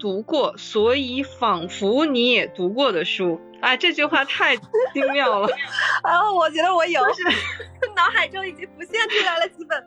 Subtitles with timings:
[0.00, 3.40] 读过，所以仿佛你也读过的书。
[3.60, 5.46] 哎，这句话太精妙了。
[6.02, 7.22] 啊，我觉得我有，是
[7.94, 9.86] 脑海中已经浮现出来了几本。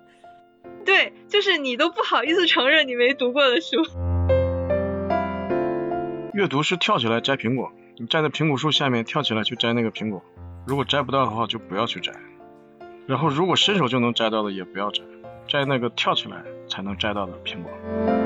[0.85, 3.77] 对，就是你都不好意思承认你没读过的书。
[6.33, 10.21] 阅读是跳起来摘苹果，你站在苹果树下面跳起来去摘那个苹果，
[10.67, 12.11] 如果摘不到的话就不要去摘，
[13.07, 15.01] 然后如果伸手就能摘到的也不要摘，
[15.47, 18.22] 摘那个跳起来才能摘到的苹果。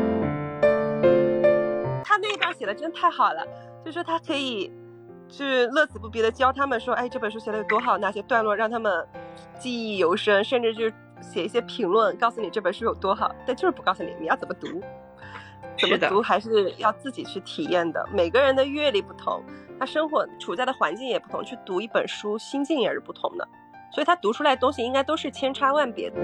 [2.67, 3.47] 他那真太好了，
[3.85, 4.69] 就说他可以，
[5.29, 9.07] 就是乐此不疲的教他们说，哎，这本书写的有多好，哪些段落让他们
[9.57, 10.89] 记忆犹深，甚至就
[11.21, 14.67] 写一些评论，告诉你这本书有多好，但就是不告诉你你要怎么读，
[15.79, 18.05] 怎么读还是要自己去体验的。
[18.11, 19.41] 每个人的阅历不同，
[19.79, 23.47] 他生活处在的环境也不同，去读一本书心境也是不同的，
[23.93, 26.17] 所以他读出来的东西应该都是千差万别的。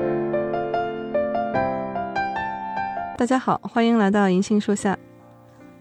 [3.17, 4.97] 大家好，欢迎来到银杏树下。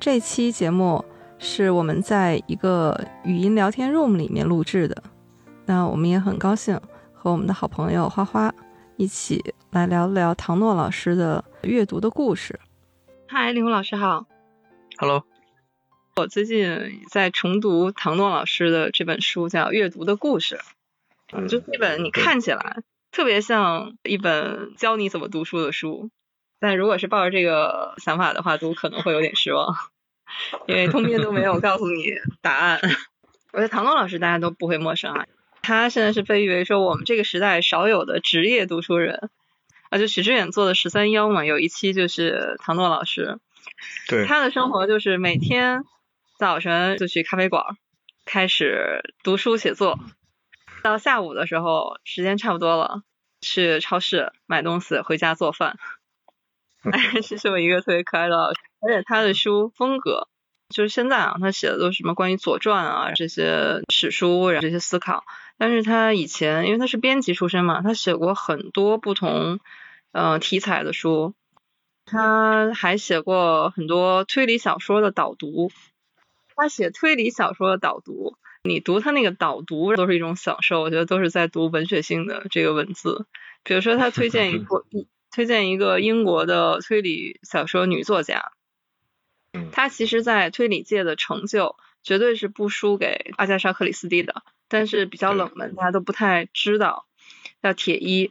[0.03, 1.05] 这期节目
[1.39, 5.01] 是我们在一个语音聊天 room 里面录制的，
[5.65, 6.75] 那我们也很高兴
[7.13, 8.53] 和我们的好朋友花花
[8.97, 12.59] 一起来聊聊唐诺老师的阅读的故事。
[13.29, 14.27] 嗨，李红老师好。
[14.99, 15.25] Hello，
[16.17, 20.57] 我最近在重读唐诺老师的这本书，叫《阅读的故事》。
[21.33, 26.11] 嗯就这本你看起来特别像一本教你怎么读书的书，
[26.59, 29.77] 但如果是抱着这个想法的话，读可能会有点失望，
[30.67, 32.81] 因为通篇都没有告诉你答案。
[33.53, 35.27] 我觉得唐诺老师大家都不会陌生啊，
[35.63, 39.31] 他现在是被誉为说我们这个时代少有的职业读书人。
[39.91, 43.39] 啊，就许知远做的十三幺嘛，有一期就是唐诺老师，
[44.09, 45.83] 对，他的生活就是每天
[46.39, 47.77] 早晨就去咖啡馆
[48.25, 50.01] 开始读书写作，
[50.83, 53.03] 到下午的时候时间差不多了，
[53.43, 55.79] 去超市买东西回家做饭。
[56.91, 56.91] 哎，
[57.23, 60.29] 是这么一个特别可爱的老师，而且他的书风格
[60.69, 65.25] 就是现在啊，他写的都是什么关于左传啊这些史书，然后这些思考。
[65.59, 69.61] 但是他以前因为他是编辑出身嘛，他写过很多不同
[70.13, 71.35] 呃题材的书，
[72.05, 75.71] 他还写过很多推理小说的导读。
[76.57, 83.27] 他写推理小说的导读，你读他那个导读都是一种享受，我觉得都是在读文学性的这个文字。
[83.65, 84.85] 比如说，他推荐一部
[85.33, 88.53] 推荐一个英国的推理小说女作家，
[89.73, 97.07] 她其实在推理界的成就绝对是不输给阿加莎·克里斯蒂的，但是比较冷门，大家都不太知道。
[97.63, 98.31] 叫铁一，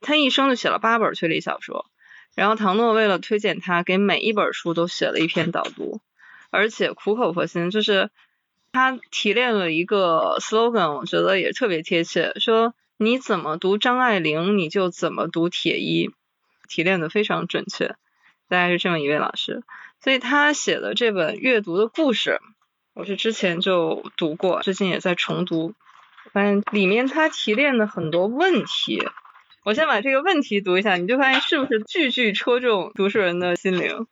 [0.00, 1.86] 她一生就写了八本推理小说，
[2.34, 6.00] 然后唐诺为了推荐她，给每一本书都写了一篇导读，
[6.50, 8.10] 而且苦口婆心，就是
[8.72, 16.10] 他提炼了一个 slogan，我觉得也特别贴切，说你怎么读张爱玲，你就怎么读铁一，
[16.68, 17.96] 提炼的非常准确，
[18.48, 19.62] 大概是这么一位老师，
[20.00, 22.40] 所以他写的这本阅读的故事，
[22.94, 25.74] 我是之前就读过，最近也在重读。
[26.32, 29.00] 发现里面他提炼的很多问题，
[29.64, 34.06] 我先把这个问题读一下，你就发现是不是句句戳中读书人的心灵？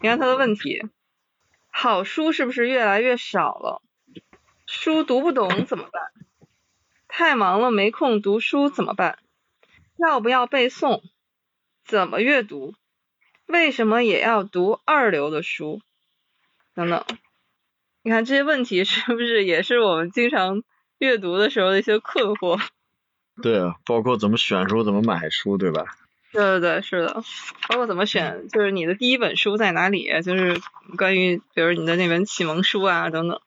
[0.00, 0.82] 你看他的问题，
[1.70, 3.82] 好书是不是越来越少了？
[4.66, 6.02] 书读不懂怎么办？
[7.08, 9.18] 太忙了没空读书怎么办？
[9.96, 11.02] 要不要背诵？
[11.90, 12.72] 怎么阅读？
[13.46, 15.80] 为什么也要读二流的书？
[16.72, 17.04] 等等，
[18.04, 20.62] 你看这些问题是不是也是我们经常
[20.98, 22.60] 阅读的时候的一些困惑。
[23.42, 25.96] 对啊，包括怎么选书、怎么买书，对吧？
[26.30, 27.24] 对对对，是的，
[27.68, 30.60] 包括怎么选，就是你的第一本书在哪里，就是
[30.96, 33.40] 关于比如你的那本启蒙书啊等等，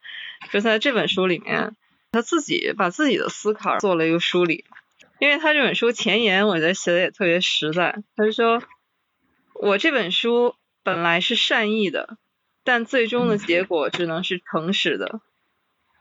[0.52, 1.78] 就在这本书里面，
[2.12, 4.66] 他自己把自己的思考做了一个梳理，
[5.24, 8.62] 因为他这本书前言我觉得写的也特别实在，他就说，
[9.54, 12.18] 我这本书本来是善意的，
[12.66, 15.22] 但最终的结果只能是诚实的。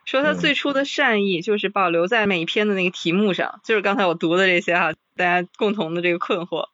[0.05, 6.67] 说他最初的善意就是保留在每一篇的那个题目上，就是刚才我读的这些哈，大家共同的这个困惑。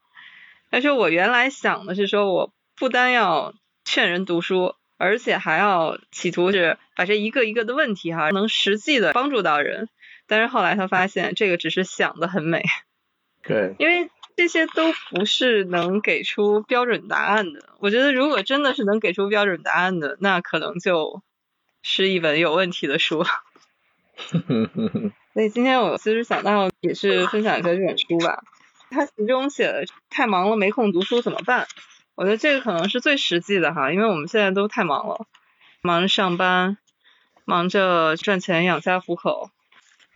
[0.70, 3.52] 他说我原来想的是说，我不单要
[3.84, 9.90] 劝人读书，而且还要企图是把这一个一个的问题哈，能实际的帮助到人。
[10.28, 12.62] 但是后来他发现这个只是想的很美，
[13.42, 17.70] 对，因为这些都不是能给出标准答案的。
[17.80, 21.22] 我觉得如果真的是能给出标准答案的，那可能就
[21.82, 23.24] 是一本有问题的书。
[25.34, 28.44] 所以今天我其实想到也是分享一下这本书吧。
[28.90, 31.66] 它其中写的太忙了没空读书怎么办？
[32.14, 35.26] 我觉得这个可能是最实际的哈，因为我们现在都太忙了，
[35.82, 36.78] 忙着上班，
[37.44, 39.50] 忙着赚钱养家糊口，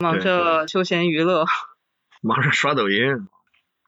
[0.02, 1.46] 忙着休闲娱乐，
[2.20, 3.28] 忙着刷抖音。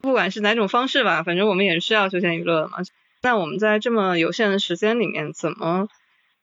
[0.01, 2.79] 不管是哪种方式吧，反正我们也是需要休闲娱乐的嘛。
[3.23, 5.89] 那我们在这么有限的时间里面，怎么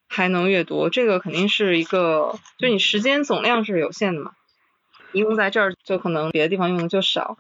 [0.10, 0.90] 还能阅读？
[0.90, 4.32] 这个肯定是一个，就你时间总量是有限的嘛，
[5.14, 7.38] 用在这儿就可能别的地方用的就少，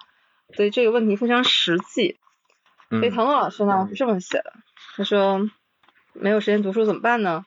[0.55, 2.17] 所以这个问题非常实际。
[2.89, 4.53] 所以嗯唐诺老师呢是这么写的，
[4.95, 5.49] 他说
[6.13, 7.45] 没有时间读书怎么办呢？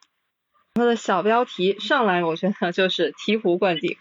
[0.74, 3.96] 他的小标题上来，我觉得就是醍醐灌顶。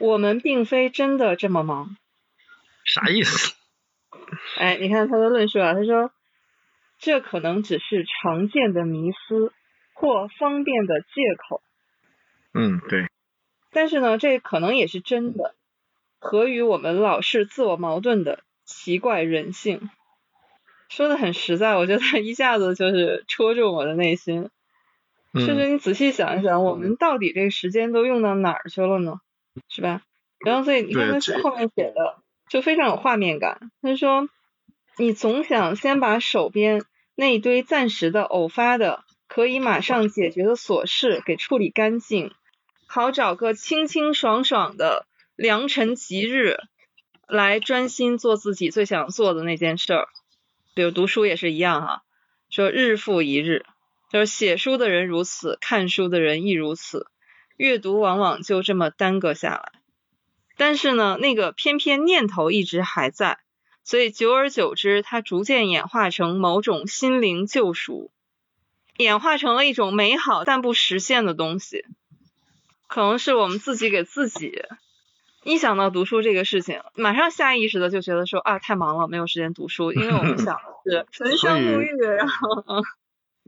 [0.00, 1.96] 我们并非真的这么忙。
[2.84, 3.54] 啥意思？
[4.58, 6.10] 哎，你看他的论述啊，他说
[6.98, 9.52] 这可能只是常见的迷思
[9.94, 11.06] 或方便的借
[11.48, 11.62] 口，
[12.54, 13.06] 嗯，对，
[13.70, 15.54] 但是呢，这可能也是真的，
[16.18, 19.90] 合于我们老是自我矛盾的奇怪人性。
[20.88, 24.50] 说的很实在，我觉得一下子就是戳中我的内心。
[25.34, 29.20] 甚至嗯你仔细想一想，我们到底这个时间都用到哪儿去了呢？
[29.68, 30.02] 是吧？
[30.44, 32.16] 然后所以你看他后面写的
[32.48, 33.70] 就非常有画面感。
[33.82, 34.28] 他说，
[34.96, 36.82] 你总想先把手边
[37.14, 42.32] 那一堆暂时的、偶发的、可以马上解决的琐事给处理干净，
[42.86, 46.56] 好找个清清爽爽的良辰吉日
[47.28, 50.08] 来专心做自己最想做的那件事儿。
[50.74, 52.02] 比如读书也是一样哈，
[52.48, 53.64] 说日复一日，
[54.10, 57.06] 就是写书的人如此，看书的人亦如此，
[57.60, 59.72] 阅读往往就这么耽搁下来。
[60.56, 63.38] 但是呢，那个偏偏念头一直还在，
[63.84, 68.10] 所以久而久之，它逐渐演化成某种心灵救赎，
[68.96, 71.84] 演化成了一种美好但不实现的东西。
[72.86, 74.62] 可能是我们自己给自己，
[75.44, 82.82] 一想到读书这个事情，马上下意识的就觉得说啊，太忙了，没有时间读书，因为我们 想的是纯生沐浴，然后嗯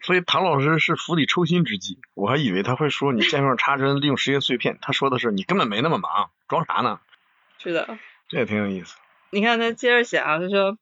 [0.02, 4.78] 所以唐老师是釜底抽薪之计，我还以为他会说你见缝插针，利用时间碎片。
[4.82, 7.00] 他说的是你根本没那么忙，装啥呢？
[7.58, 7.98] 是的。
[8.28, 8.96] 这也挺有意思。
[9.30, 10.76] 你看他接着写啊，他说：“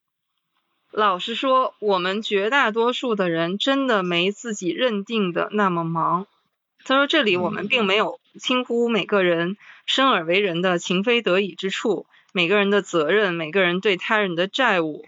[0.91, 6.25] 老实说，我们绝大多数的人真的没自己认定的那么忙。”
[6.83, 15.05] 他说：“这里我们并没有轻忽每个人生而为人的情非得已之处，每个人的责任，每个人对他人的债务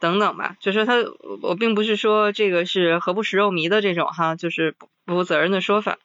[0.00, 0.56] 等等吧。
[0.60, 0.94] 就说他，
[1.42, 5.98] 我并不是说这个是何不食肉糜的这种哈，就是不不负责任的说法。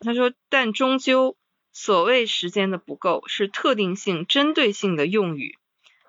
[0.00, 1.36] 他说，但终究
[1.72, 5.56] 所谓时间的不够，是特定性、针对性的用语。”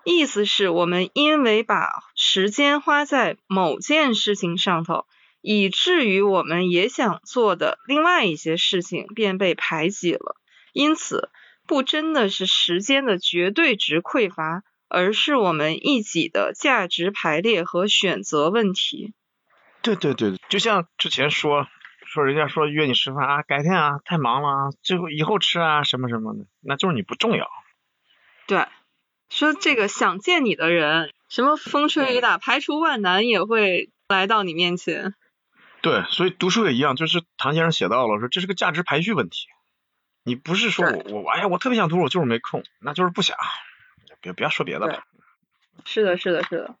[0.08, 5.04] 意思是我们因为把时间花在某件事情上头，
[5.40, 10.36] 以至于我们也想做的另外一些事情便被排挤了。
[10.72, 11.28] 因此，
[11.66, 19.12] 不真的是时间的绝对值匮乏，而是我们一己的价值排列和选择问题。
[19.82, 21.66] 对对对，就像之前说
[22.04, 27.48] 说人家说约你吃饭啊，改天啊，太忙了啊，最后以后吃啊，什么什么的，那就是你不重要。
[28.46, 28.66] 对，
[29.30, 35.14] 说这个想见你的人，什么风吹雨打，排除万难也会来到你面前。
[35.82, 39.46] 对，所以读书也一样，就是唐先生写到了说这是个价值排序问题。
[40.24, 43.36] 你不是说我我哎呀我特别想读，我就是没空，那就是不想。
[44.26, 45.02] 别不要说别的了，
[45.84, 46.76] 是的，是的，是的。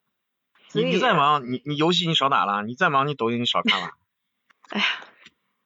[0.72, 3.90] 你你再忙，你你游戏你少打了，你再忙你抖音你少看了。
[4.68, 4.86] 哎呀，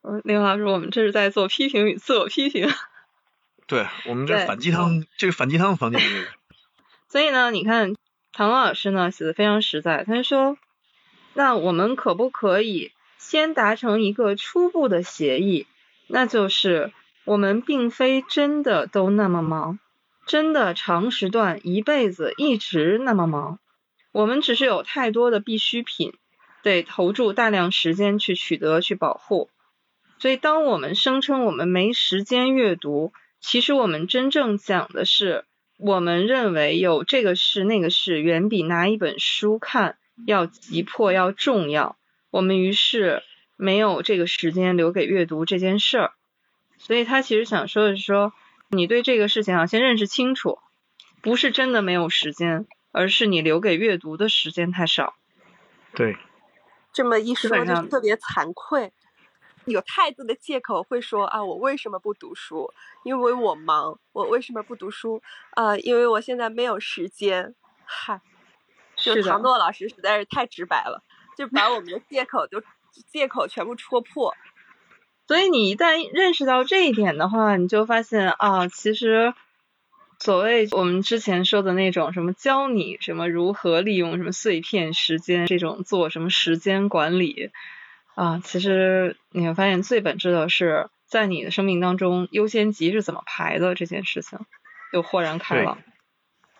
[0.03, 2.71] 呃林老师，我们这是在做批评与自我批评。
[3.67, 6.27] 对我们这对反鸡汤，这个反鸡汤房间里，
[7.09, 7.95] 所以呢，你看
[8.33, 10.59] 唐老师呢写的非常实在，他说，
[11.35, 15.67] 那我们可不可以先达成一个初步的协议，
[16.09, 16.93] 那就是
[17.25, 19.79] 我们并非真的都那么忙，
[20.31, 23.59] 真的长时段一辈子一直那么忙，
[24.13, 26.13] 我们只是有太多的必需品，
[26.63, 29.51] 得投注大量时间去取得去保护。
[30.21, 35.47] 所以，当我们声称我们没时间阅读，其实我们真正讲的是，
[35.81, 39.97] 我们认为有这个事那个事，远比拿一本书看
[40.29, 41.97] 要急迫要重要。
[42.31, 43.25] 我们于是
[43.57, 46.13] 没有这个时间留给阅读这件事儿。
[46.79, 48.33] 所以他其实想说的是说，
[48.71, 50.61] 你对这个事情啊先认识清楚，
[51.23, 55.15] 不是真的没有时间，而是你留给阅读的时间太少。
[55.93, 56.17] 对，
[56.93, 58.93] 这么一说就特别惭愧，
[59.65, 62.73] 有太多的借口会说啊，我为什么不读书？
[63.03, 63.99] 因为我忙。
[64.13, 65.21] 我为什么不读书？
[65.51, 67.57] 啊、因为我现在没有时间。
[67.85, 68.21] 嗨，
[68.95, 71.03] 就唐诺老师实在是太直白了，
[71.37, 72.63] 就把我们的借口都
[73.09, 74.33] 借口全部戳破。
[75.31, 79.33] 所以你一旦认识到这一点的话，你就发现啊，其实
[80.19, 87.53] 所谓我们之前说的那种什么教你什么如何利用什么碎片时间，这种做什么时间管理
[88.17, 94.41] 啊，其实你会发现最本质的是在你的生命当中优先级是怎么排的这件事情，
[94.93, 95.79] 就豁然开朗。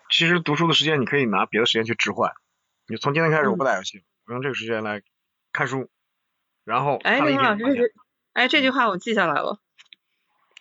[0.09, 2.31] 其实读书的时间你可以拿别的时间去置换。
[2.87, 5.01] 你从今天开始我不打游戏，我用这个时间来
[5.51, 5.89] 看书，
[6.63, 7.93] 然后哎，看了一刘老师，天就发现，这句，
[8.33, 9.59] 哎，这句话我记下来了。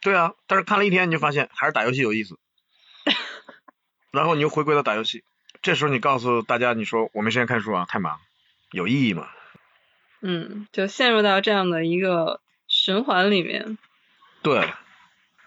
[0.02, 2.38] 对啊，但是看了一天你就发现还是打游戏有意思，
[4.12, 5.24] 然后你又回归到打游戏，
[5.62, 8.18] 这时候你告诉大家，你说我没时间看书啊，太忙，
[8.72, 9.28] 有意义吗？
[10.22, 13.78] 嗯，就陷入到这样的一个循环里面。
[14.42, 14.72] 对，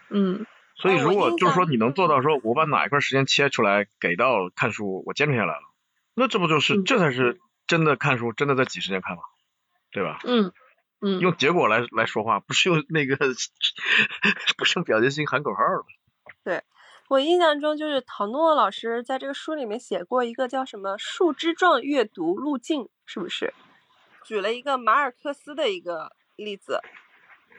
[0.10, 5.62] 嗯所以如果就是说你能做到说，我把哪一块时间切出来给到看书，我坚持下来了，
[6.14, 9.24] 那这不就是嗯这才是真的看书，真的在挤时间看吗？
[9.92, 10.20] 对吧？
[10.26, 10.52] 嗯
[11.04, 13.18] 嗯，用结果来来说话，不是用那个
[14.58, 15.60] 不是用表决心喊口号
[16.44, 16.62] 对。
[17.10, 23.54] 我印象中就是唐诺老师在这个书里面写过一个叫什么树枝状阅读路径，是不是？
[24.24, 26.80] 举了一个马尔克斯的一个例子。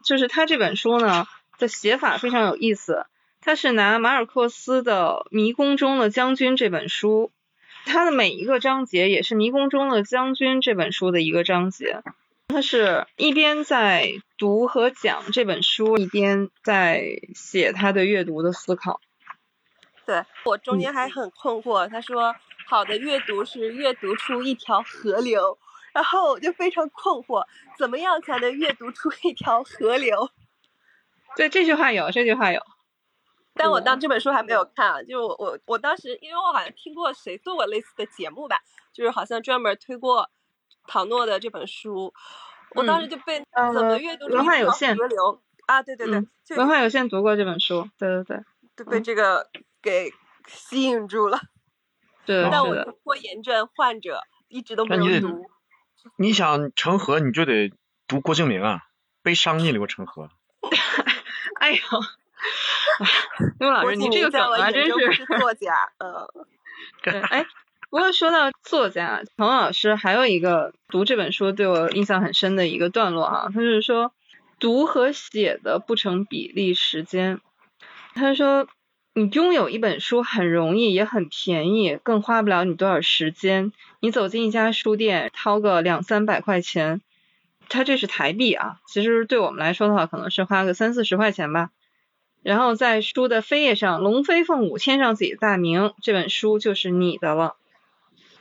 [0.03, 1.27] 就是他这本书呢
[1.59, 3.07] 的写法非常有意思，
[3.43, 7.31] 他是拿马尔克斯的《迷宫中的将军》这本书，
[7.85, 12.03] 他的每一个章节也是《迷宫中的将军》这本书的一个章节。
[12.49, 17.03] 他是一边在读和讲这本书，一边在
[17.35, 19.01] 写他的阅读的思考。
[20.07, 22.37] 对我中嗯间还很困惑，他说
[22.67, 25.59] 好的阅读是阅读出一条河流，
[25.93, 27.47] 然后我就非常困惑，
[27.79, 30.31] 怎么样才能阅读出一条河流？
[31.37, 32.63] 对，这句话有，这句话有。
[33.55, 38.61] 但我当这本书还没有看啊，就我我我当时，因为我好像听过谁做过类似的节目吧，
[38.93, 40.31] 就是好像专门推过
[40.87, 42.12] 唐诺的这本书，
[42.71, 48.45] 我当时就被呃怎么阅读出文化有限河流啊，对对对，文化有限读过这本书，对对对，
[48.76, 49.49] 就被这个
[49.83, 50.12] 给
[50.47, 51.38] 吸引住了。
[52.26, 52.97] 是的，是的但我是。
[53.05, 55.47] 拖延症患者，一直都没有读。
[56.17, 57.73] 你想成河，你就得
[58.07, 58.81] 读郭敬明啊，
[59.23, 60.29] 悲伤逆流成河。
[61.61, 61.79] 哎呦，
[63.59, 66.29] 刘老师，你这个梗明在我啊，真是是作家，呃，
[67.03, 67.47] 对，哎，
[67.95, 74.13] 不过说到作家，唐老师还有一个读这本书对我印象很深的一个段落啊，他就是说
[74.59, 77.41] 读和写的不成比例时间。
[78.17, 78.67] 他说
[79.15, 83.71] 你拥有一本书很容易，也很便宜，更花不了你多少时间。
[84.01, 87.01] 你走进一家书店，掏个两三百块钱，
[87.69, 91.71] 它这是台币啊，其实对我们来说的话，可能是花个三四十块钱吧。
[92.43, 97.55] 然后在书的扉页上龙飞凤舞签上自己的大名，这本书就是你的了。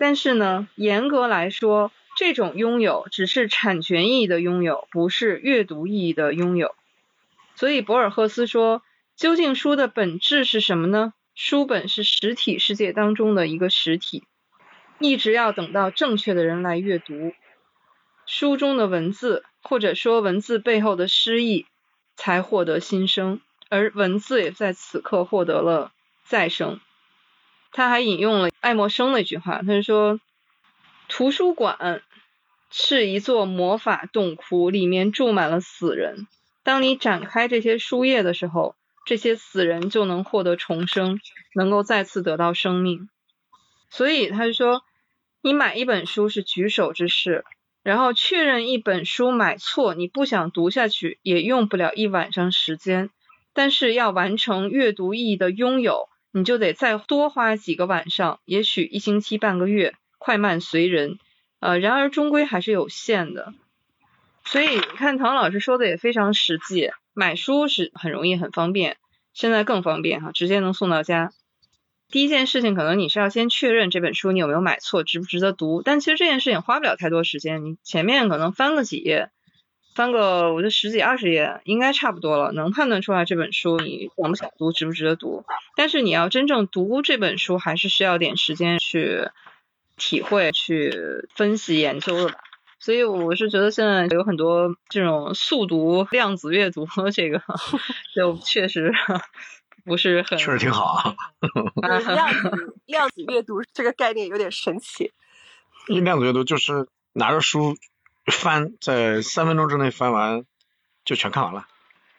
[0.03, 6.75] 但是呢，严格来说，这种拥有只是产权意义的拥有，不是阅读意义的拥有。
[7.55, 8.81] 所以博尔赫斯说，
[9.15, 11.13] 究竟书的本质是什么呢？
[11.35, 14.25] 书本是实体世界当中的一个实体，
[14.99, 17.31] 一直要等到正确的人来阅读
[18.25, 21.65] 书中的文字，或者说文字背后的诗意，
[22.17, 23.39] 才获得新生。
[23.69, 25.93] 而文字也在此刻获得了
[26.25, 26.81] 再生。
[27.73, 30.19] 他还引用了爱默生的一句话，他说
[31.09, 32.01] ：“图书馆
[32.71, 36.27] 是一座魔法洞窟，里面住满了死人。
[36.63, 38.75] 当你展开这些书页的时候，
[39.05, 41.19] 这些死人就能获得重生，
[41.55, 43.09] 能够再次得到生命。”
[43.89, 44.83] 所以他就说，
[45.41, 47.43] 你买一本书是举手之事，
[47.83, 53.09] 然后确认一本书买错，你不想读下去，也用不了一晚上时间。
[53.53, 61.19] 但是要完成阅读意义的拥有，你就得再多花几个晚上，也许一星期、半个月，快慢随人。
[61.59, 63.53] 呃，然而终归还是有限的。
[64.43, 68.97] 所以你看，唐老师说的也非常实际，买书是很容易、很方便，
[69.33, 71.31] 现在更方便哈，直接能送到家。
[72.09, 75.83] 第一件事情，可能你是要先确认这本书你有没有买错，值不值得读。
[75.83, 79.29] 但其实这件事情花不了太多时间，你前面可能翻个几页。
[79.95, 85.45] 翻个我觉得十几二十页应该差不多了，能判断出来这本书你想不想读，值不值得读。
[85.75, 89.29] 但是你要真正读这本书，还是需要点时间去
[89.97, 92.39] 体会、去分析、研究的吧。
[92.79, 97.41] 所以我是觉得现在有很多这种速读、量子阅读，这个
[98.13, 98.93] 就确实
[99.85, 101.15] 不是很确实挺好啊。
[102.13, 105.13] 量子量子阅读这个概念有点神奇。
[105.87, 107.77] 因为量子阅读就是拿着书
[108.31, 110.45] 翻，在三分钟之内翻完
[111.03, 111.67] 就全看完了，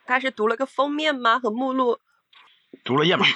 [0.04, 1.38] 他是读了个封面吗？
[1.38, 1.98] 和目录？
[2.84, 3.26] 读了页码。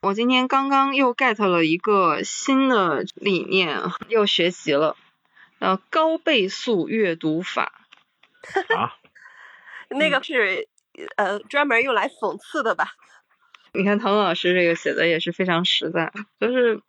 [0.00, 4.96] 我今天刚刚又 get 了一个新的理念，又学习了，
[5.58, 7.72] 呃，高倍速阅读法。
[8.76, 8.96] 啊，
[9.88, 10.68] 那个是
[11.16, 12.92] 呃专门用来讽刺的吧？
[13.72, 16.82] 你看唐老师这个写的也是非常实在，就是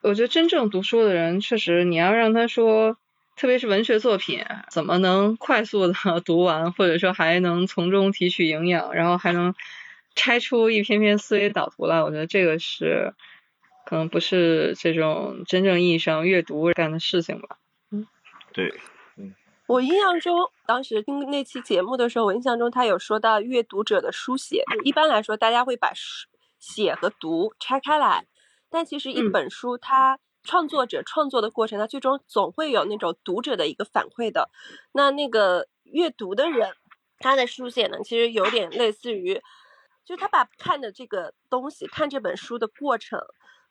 [0.00, 2.96] 我觉得真正读书的人，确实你要让他说，
[3.36, 5.92] 特别是文学作品，怎么能快速的
[6.24, 9.54] 读完，或者说还能从中提取营养，然后还能
[10.14, 13.14] 拆出一篇篇思维导图来，我觉得这个是
[13.84, 17.58] 可能不是这种真正意义上阅读干的事情吧。
[17.90, 18.06] 嗯
[18.52, 18.72] 对，
[19.16, 19.34] 嗯
[19.66, 24.62] 我印象中，当时听那期节目的时候，我印象中他有说到阅读者的书写。
[24.72, 26.28] 就一般来说，大家会把书
[26.60, 28.26] 写和读拆开来，
[28.70, 34.50] 但其实一本书它创作者创作的过程，他最终总会有那种读者的一个反馈的。
[34.92, 36.74] 那那个阅读的人，
[37.18, 39.42] 他的书写呢，其实有点类似于，
[40.04, 43.20] 就他把看的这个东西，看这本书的过程。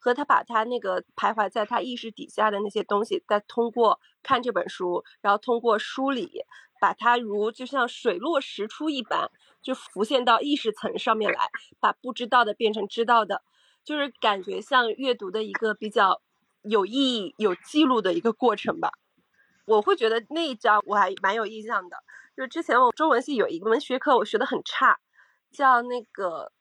[0.06, 6.42] 和他把他那个徘徊在他意识底下的那些东西，再通过看这本书，然后通过梳理，
[6.82, 11.50] 把它如就像水落石出一般，就浮现到意识层上面来，
[11.80, 13.44] 把不知道的变成知道的，
[13.86, 16.22] 就是感觉像阅读的一个比较
[16.64, 18.92] 有意义、有记录的一个过程吧。
[19.66, 21.98] 我会觉得那一章我还蛮有印象的，
[22.36, 24.98] 就是之前我中文系有一门学科我学的很差，
[25.52, 26.52] 叫那个。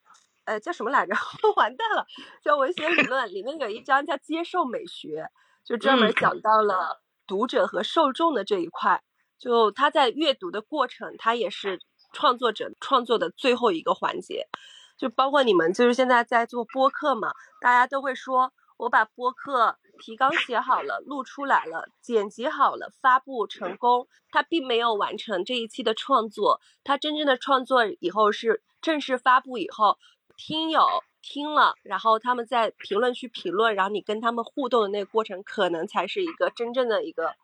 [0.45, 1.15] 呃，叫什么来着？
[1.55, 2.05] 完蛋了，
[2.43, 5.29] 叫文学理论，里面有一章叫接受美学，
[5.63, 9.01] 就专门讲到了读者和受众的这一块。
[9.39, 11.79] 就他在阅读的过程，他也是
[12.11, 14.49] 创作者创作的最后一个环节。
[14.97, 17.31] 就包括你们，就是现在在做播客嘛，
[17.61, 24.09] 大家都会说，我把播客提纲写好了，录出来了，剪辑好了，发布成功。
[24.29, 29.97] 他并没有完成这一期的创作，他真正的创作以后是正式发布以后。
[30.35, 30.85] 听友
[31.21, 37.35] 听了，然后他们在评论区评论，然后你跟他们互动的那个过程，可能才是一个真正的一个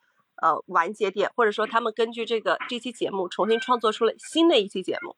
[0.42, 5.16] 呃完结点，或者说他们根据这个这期节目重新创作出了新的一期节目，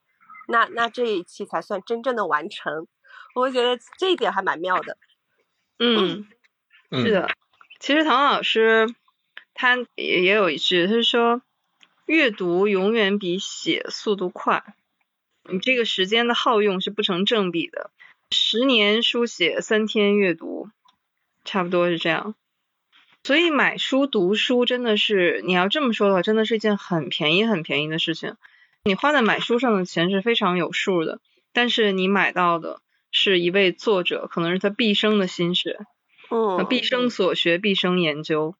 [0.47, 2.87] 那那这一期才算真正的完成。
[3.33, 4.97] 我会觉得这一点还蛮妙的。
[5.79, 6.27] 嗯，
[6.91, 7.29] 是的，
[7.79, 8.93] 其实唐老师
[9.53, 11.41] 他也也有一句，他说
[12.05, 14.75] 阅读永远比写速度快。
[15.49, 17.91] 你这个时间的耗用是不成正比的，
[18.29, 20.69] 十年书写，三天阅读，
[21.43, 22.35] 差不多是这样。
[23.23, 28.35] 所以买书读书真的是，你要这么说的话，真的是一件很便宜很便宜的事情。
[28.83, 31.19] 你花在买书上的钱是非常有数的，
[31.53, 35.79] 但是你买到的是一位作者，可能是他毕生的心血，
[36.31, 38.55] 嗯，毕生所学，毕生研究。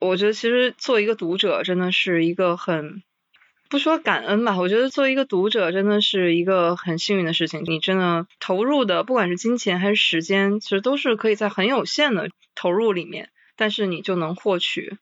[0.00, 3.02] 我觉得其实做一个读者真的是一个很。
[3.68, 7.62] 不说感恩吧，我觉得作为一个读者，真的是一个很幸运的事情。
[7.64, 14.98] 你真的投入的，不管是金钱还是时间，其实都是可以在很有限的投入里面，但是你就能获取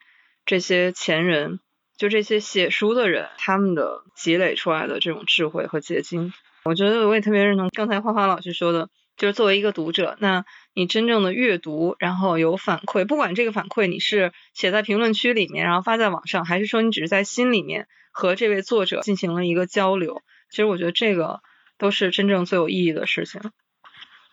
[0.46, 1.58] 这些前人，
[1.96, 6.32] 就这些写书的人他们的积累出来的这种智慧和结晶。
[6.62, 10.44] 我觉得我也特别认同刚才花花老师说的，就是作为一个读者，那
[10.74, 17.88] 你真正的阅读，然后有反馈，不管这个反馈你是写在评论区里面，然后发在网上，还是说你只是在心里面。
[18.12, 21.42] 和这位作者进行了一个交流，其实我觉得这个
[21.78, 23.40] 都是真正最有意义的事情。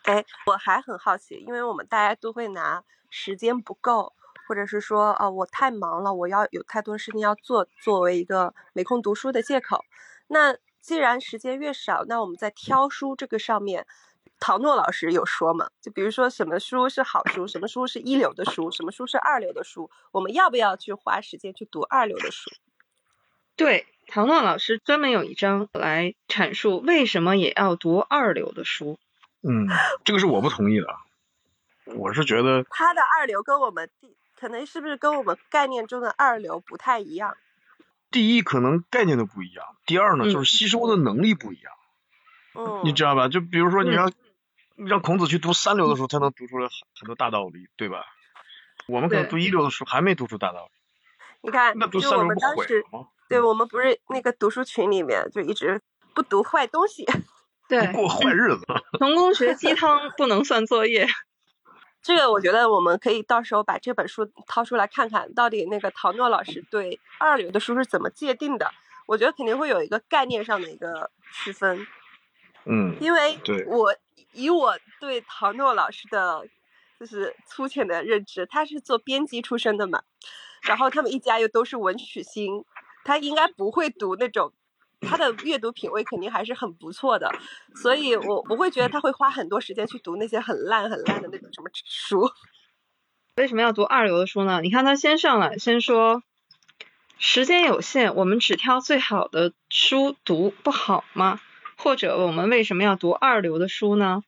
[0.02, 4.14] 哎，我还很好奇，因为我们大家都会拿时间不够，
[4.48, 9.86] 或者是说，哦，我太忙了，我要有太多事情要做，作为一个没空读书的借口。
[10.28, 13.86] 那既然时间越少，那我们在挑书这个上面，
[14.40, 15.70] 陶诺老师有说嘛？
[15.82, 22.52] 就比如说什么书是好书，什么书是一流的书，什么书是二流的书，我们要不要去花时间去读二流的书？
[23.56, 29.00] 对，唐诺老师专门有一章来阐述为什么也要读二流的书。
[29.42, 29.68] 嗯，
[30.06, 30.88] 这个是我不同意的。
[31.96, 37.36] 我是觉得他的二流跟我们第可能是不是跟我们概念中的二流不太一样？
[38.12, 41.74] 第一，可能概念的不一样；第二呢，就是吸收的能力不一样。
[42.54, 43.28] 嗯，你知道吧？
[43.28, 44.12] 就比如说，你让
[44.78, 48.06] 让孔子去读三流的书，才能读出来很多大道理，对吧？
[48.88, 50.72] 我们可能读一流的书，还没读出大道理。
[51.42, 53.08] 你看，那读三流不毁了吗？
[53.28, 55.82] 对我们不是那个读书群里面就一直
[56.14, 57.06] 不读坏东西，
[57.68, 58.66] 对， 过坏日子。
[59.00, 61.08] 成功学鸡汤不能算作业。
[62.02, 68.72] 这个我觉得我们可以到时候把这本书掏出来看看，到底那个陶诺老师对二流的书是怎么界定的？
[69.08, 71.86] 我觉得肯定会有一个概念上的一个区分。
[72.68, 73.96] 嗯，因为对我
[74.34, 76.48] 以我对陶诺老师的
[77.00, 80.04] 就是粗浅的认知，他是做编辑出身的嘛，
[80.62, 82.66] 然后他们一家又都是文曲星。
[83.06, 84.52] 他应该不会读那种，
[85.00, 87.32] 他的阅读品味肯定还是很不错的，
[87.82, 92.30] 所以我我会觉得他会花很多时间去读那些很烂很烂的那种什么书。
[93.38, 94.60] 为什么要读二流的书呢？
[94.60, 96.22] 你看他先上来先说，
[97.18, 101.40] 时间有限，我们只挑最好的书读不好吗？
[101.78, 104.24] 或者我们为什么要读二流的书呢？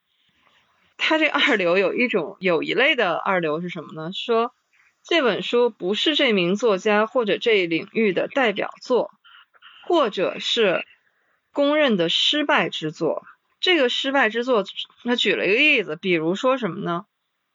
[0.98, 4.12] 他这二流有一种有一类的二流是什么呢？
[4.14, 4.54] 说。
[5.02, 9.12] 这本书不是这名作家或者这一领域的代表作，
[9.88, 10.86] 或者是
[11.54, 13.26] 公认的失败之作。
[13.62, 14.64] 这个失败之作，
[15.06, 17.06] 他举了一个例子，比如说什么呢？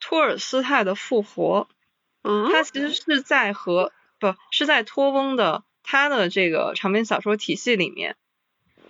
[0.01, 1.69] 托尔斯泰的《复活》，
[2.23, 8.17] 嗯，他其实是在和不是在托翁的《他的这个长篇小说体系里面，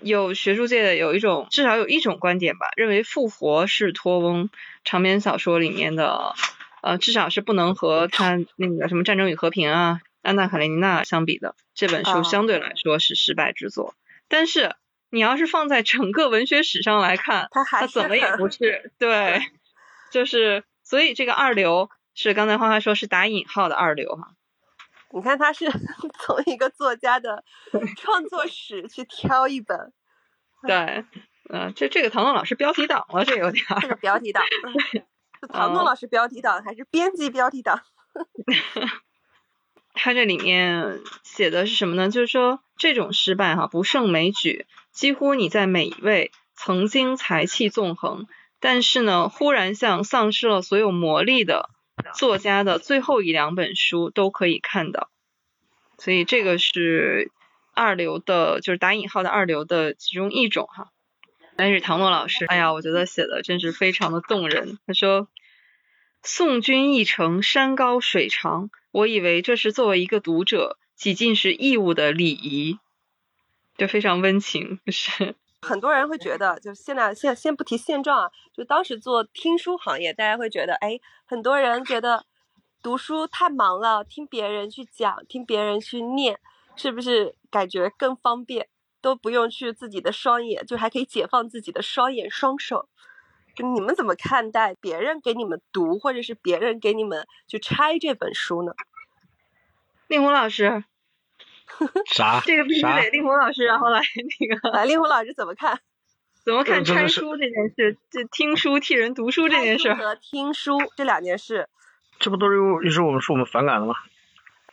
[0.05, 4.51] 有学术界的有一种至少有一种观点吧，认为复活是托翁
[4.85, 6.35] 长篇小说里面的，
[6.83, 11.55] 呃，至少是不能和他那个什么《战争与和平》啊、《安娜·卡列尼娜》相比的。
[11.75, 13.95] 这本书相对来说是失败之作，
[14.29, 14.77] 但是
[15.11, 19.43] 你要是放在整个文学史上来看，他怎么也不是对，
[20.13, 24.35] 就是所以这个二流是刚才花花说是打引号的二流哈。
[25.15, 25.71] 你看他是
[26.19, 27.45] 从一个作家的
[27.97, 29.93] 创作史去挑一本，
[30.67, 31.05] 对，
[31.49, 34.45] 嗯、这这个唐诺老师标题党了，这有点儿这个标题党，
[35.41, 35.85] 是唐诺嗯。
[35.85, 37.81] 老师标题党还是编辑标题党？
[39.95, 42.11] 他这里面写的是什么呢？
[42.11, 48.27] 就是说这种失败哈不胜枚举，几乎你在每一位曾经才气纵横，
[48.59, 51.71] 但是呢忽然像丧失了所有魔力的
[52.15, 55.11] 作家的最后一两本书都可以看到。
[55.99, 57.31] 所以这个是
[57.73, 60.91] 二流的，就是打引号的二流的其中一种哈。
[61.57, 64.79] 但是唐诺老师，哎呀，我觉得写的真是非常的动人。
[64.87, 65.29] 他说。
[66.27, 72.79] 送君一程山高水长，我以为这是作为一个读者几近是义务的礼仪，
[73.77, 82.25] 就非常温情，就是很多人会觉得，就现在现先不提现状啊，就当时做听书行业，大家会觉得，哎，很多人觉得
[82.83, 86.39] 读书太忙了，听别人去讲，听别人去念，
[86.77, 88.69] 是不是感觉更方便？
[89.01, 92.89] 都不用去自己的双眼，就还可以解放自己的双眼双手。
[93.55, 98.73] 就你们怎么看待别人给你们读，或者是别人给你们去拆这本书呢？
[100.09, 100.85] 令狐老师，
[102.13, 102.41] 啥？
[102.45, 104.01] 这个必须得令狐老师，然后来
[104.41, 105.81] 那个来，令狐老师怎么看
[106.45, 111.69] 怎么看拆书这件事，这听书替人读书这件事和听书这两件事？
[112.21, 113.95] 这不都是一是我们说我们反感的吗？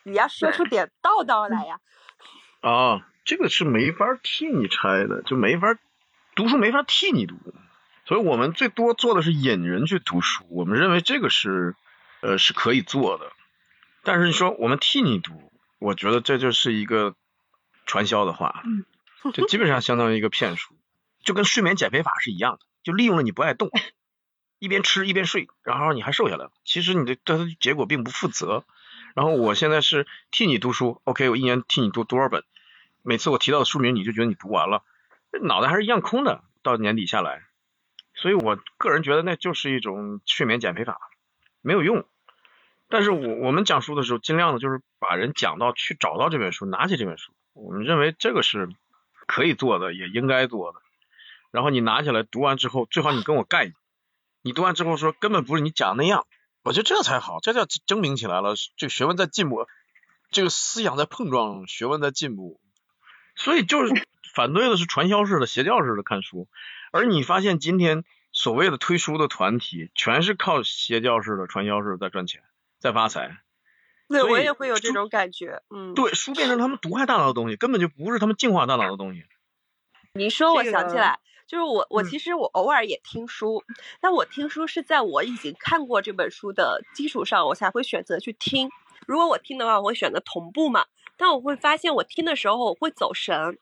[0.03, 1.79] 你要说出点道道来呀！
[2.61, 5.77] 啊，这个是没法替你拆的，就没法
[6.35, 7.35] 读书没法替你读，
[8.05, 11.75] 所以我们最多做的是引人去读书，我们认为这个是
[12.21, 13.31] 呃是可以做的，
[14.03, 15.50] 但是你说我们替你读，
[15.81, 17.15] 我觉得这就是一个
[17.87, 18.61] 传销的话，
[19.33, 20.75] 这基本上相当于一个骗术，
[21.23, 23.71] 就跟睡眠减肥法是一样的，就利用了你不爱动，
[24.59, 28.63] 一边吃一边睡，然后你还瘦下来了，其实你的对它的结果并不负责。
[29.15, 32.43] 然后我现在是替你读书，OK，我一年替你读多少本？
[33.01, 34.83] 每次我提到的书名，你就觉得你读完了，
[35.41, 36.43] 脑袋还是一样空的。
[36.61, 37.41] 到年底下来，
[38.13, 40.99] 所以我个人觉得那就是一种睡眠减肥法，
[41.61, 42.05] 没有用。
[42.91, 48.69] 但是我我们讲书的时候，尽量的就是把人讲到去找到这本书，拿起这本书，我们认为这个是
[49.25, 50.79] 可以做的，也应该做的。
[51.51, 53.73] 然后你拿起来读完之后，最好你跟我干一，
[54.41, 56.27] 你读完之后说根本不是你讲的那样，
[56.63, 59.65] 我觉得这才好，这叫证明起来了，这学问在进步，
[60.29, 62.59] 这个思想在碰撞，学问在进步。
[63.35, 66.47] 所以就是 反对的是传销式的、邪教式的看书，
[66.91, 72.41] 而你发现今天所谓的推书的团体，全是靠邪教式的、传销式的在赚钱、
[72.81, 73.37] 在发财。
[74.09, 79.23] 对我也会有这种感觉，嗯，对，书变成他们毒害大脑的东西，根本就不是他们净化大脑的东西。
[80.13, 83.63] 你说我想起来，就是我我嗯其实我偶尔也听书，
[84.01, 88.69] 但我听书是在我已经看过这本书的基础上，我才会选择去听。
[89.07, 90.87] 如果我听的话，我会选择同步嘛。
[91.15, 93.59] 但我会发现，我听的时候我会走神，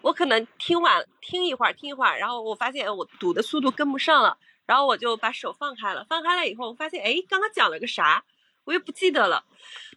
[0.00, 6.06] 我可能听完听一会儿，听一会儿，然后我发现我读的速度跟不上了，然后我就把手放开了。
[6.08, 8.24] 放开了以后，我发现哎，刚刚讲了个啥，
[8.66, 9.44] 我又不记得了。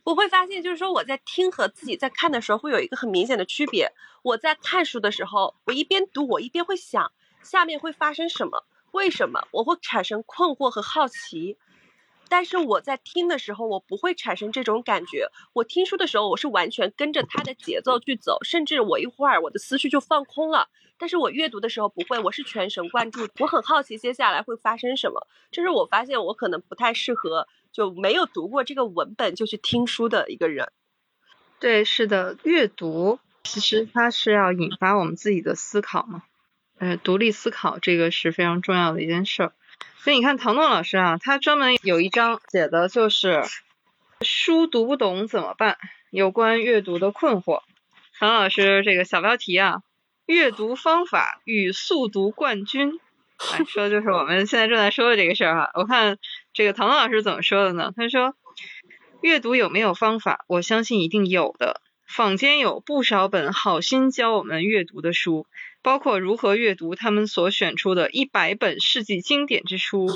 [0.06, 3.92] 我会发现，就是说我在听和自己在看的时候会有一个很明显的区别。
[4.24, 7.12] 我在看书的时候，我一边读，我一边会想
[7.44, 11.58] 下面会发生什么，为什么我会产生困惑和好奇。
[12.30, 15.30] 但是我在听的时候，我不会产生这种感觉。
[15.54, 20.70] 我听书的时候，我是完全跟着它的节奏去走，甚至我一会儿我的思绪就放空了。
[21.00, 25.28] 但是我阅读的时候不会，我是全神贯注，我很好奇接下来会发生什么。
[25.50, 30.72] 这是我发现我可能不太适合，就没有读过这个文本就去听书的一个人。
[31.60, 36.24] 对，是的，阅读其实它是要引发我们自己的思考嘛，
[36.78, 39.54] 呃，独立思考这个是非常重要的一件事儿。
[39.98, 43.44] 所以你看唐诺老师啊，他专门有一章写的就是
[44.22, 45.78] 书读不懂怎么办，
[46.10, 47.62] 有关阅读的困惑。
[48.18, 49.82] 唐老师这个小标题啊，
[50.26, 53.00] 阅读方法与速读冠军，
[53.68, 55.72] 说的就是我们现在正在说的这个事儿哈。
[55.74, 56.18] 我看
[56.54, 57.92] 这个唐老师怎么说的呢？
[57.96, 58.36] 他说。
[59.22, 60.46] 阅读有没有方法？
[60.48, 61.82] 我相信一定有的。
[62.08, 65.46] 坊间有不少本好心教我们阅读的书，
[65.82, 70.08] 包括如何阅读他们所选出的一百本世纪经典之书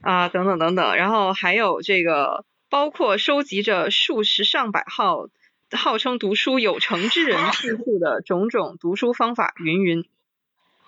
[0.00, 0.96] 啊，等等等等。
[0.96, 5.28] 然后还有这个，包括收集着数十上百号
[5.70, 10.06] 号称读书有成之人自述的种种读书方法云云。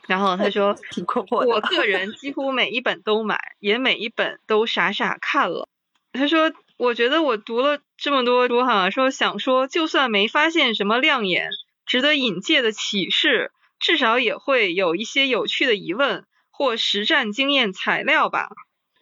[0.06, 1.48] 然后他说， 挺困惑的。
[1.48, 5.68] 我个人几乎每一本都买，也每一本都傻傻看了。
[6.12, 11.50] 他说，我觉得我读了这么多书哈，说想说，就算没发现什么亮眼、
[11.86, 18.48] 值得引介的启示，至少也会有一些有趣的疑问或实战经验材料吧。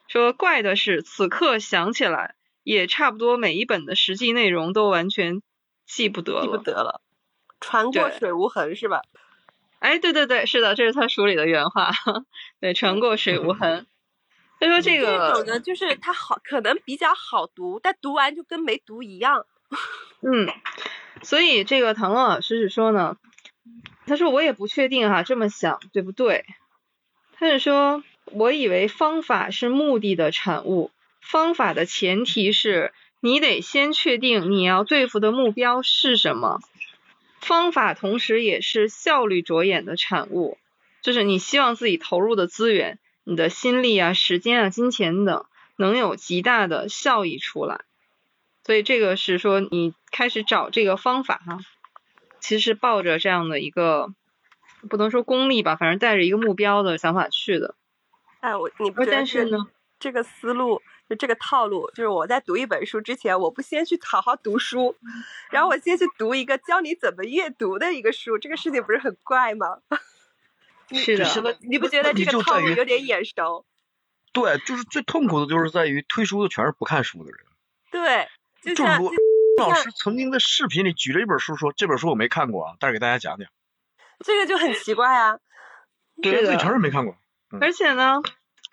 [0.08, 5.42] 说怪的是，此刻想起来，也差不多每一本的实际内容都完全
[5.86, 6.62] 记不得记不了。
[6.62, 7.02] 得了，
[7.60, 9.02] 船过水无痕是吧？
[9.83, 11.90] 哎，对对对，是的，这是他书里的原话。
[12.61, 13.85] 对，船过水无痕。
[14.61, 19.45] 他说这个这种呢，就是它好，可能比较好读，但读完就跟没读一样。
[20.23, 20.49] 嗯，
[21.23, 23.16] 所以这个唐乐老师是说呢，
[24.07, 26.45] 他说我也不确定哈，这么想对不对？
[27.33, 36.61] 他是说，我以为方法是目的的产物，方法的前提是你得先确定你要对付的目标是什么。
[37.42, 40.57] 方法同时也是效率着眼的产物，
[41.02, 45.44] 就是你希望自己投入的资源、你的心力啊、时间啊、金钱等
[45.76, 47.81] 能有极大的效益出来。
[48.64, 51.59] 所以这个是说你开始找这个方法哈、
[52.40, 54.14] 其实抱着这样的一个
[54.88, 57.74] 不能说功利吧，反正带着一个目标的想法去的。
[58.38, 59.66] 哎，我你不而觉得但是呢，
[59.98, 60.81] 这个思路，
[61.12, 64.96] 就这个套路，就是我在读一本书之前，我不先去好好读书，
[65.51, 69.81] 然后我先去读一个教你怎么阅读的一个书，这个事情不是很怪吗？
[70.90, 73.66] 是的，你不觉得这个套路有点眼熟？
[74.33, 77.40] 对，就是最痛苦的就是在于推书的全是不看书的人。
[77.90, 78.27] 对，
[78.62, 79.12] 就像就
[79.59, 83.51] 老师曾经在视频里举着一本书说，这本书我没看过啊，但是给大家讲讲。
[84.25, 85.38] 这个就很奇怪啊。
[86.22, 87.16] 对，自己承认没看过。
[87.61, 88.22] 而且呢，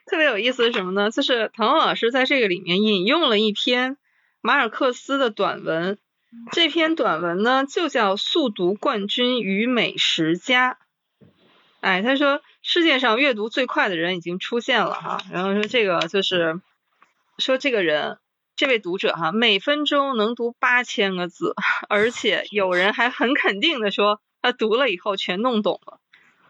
[0.09, 1.11] 特别有意思是什么呢？
[1.11, 3.97] 就是唐老师在这个里面引用了一篇
[4.41, 5.99] 马尔克斯的短文，
[6.51, 10.79] 这篇短文呢就叫《速读冠军与美食家》。
[11.81, 16.59] 哎，他说世界上阅读最快的人已经出现了哈，然后说这个就是
[17.37, 18.17] 说这个人。
[18.55, 21.55] 这位读者哈，每分钟能读八千个字，
[21.87, 25.98] 而且有人还很肯定的说，他读了以后全弄懂了。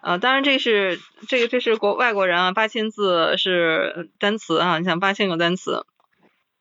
[0.01, 5.85] 啊，当然这是这个这是国外国人啊，八千字是单词啊，你想八千个单词，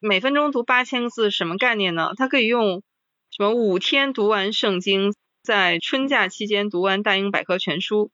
[0.00, 2.12] 每分钟读八千个字什么概念呢？
[2.16, 2.82] 他可以用
[3.30, 8.10] 什么五天读完圣经，在春假期间读完大英百科全书。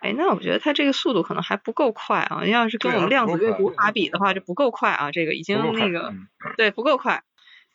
[0.00, 7.22] 哎，那我觉得他这个速度可能还不够快啊，要是跟我们量子阅读法比的话，这不够快啊，这个已经那个嗯对不够快。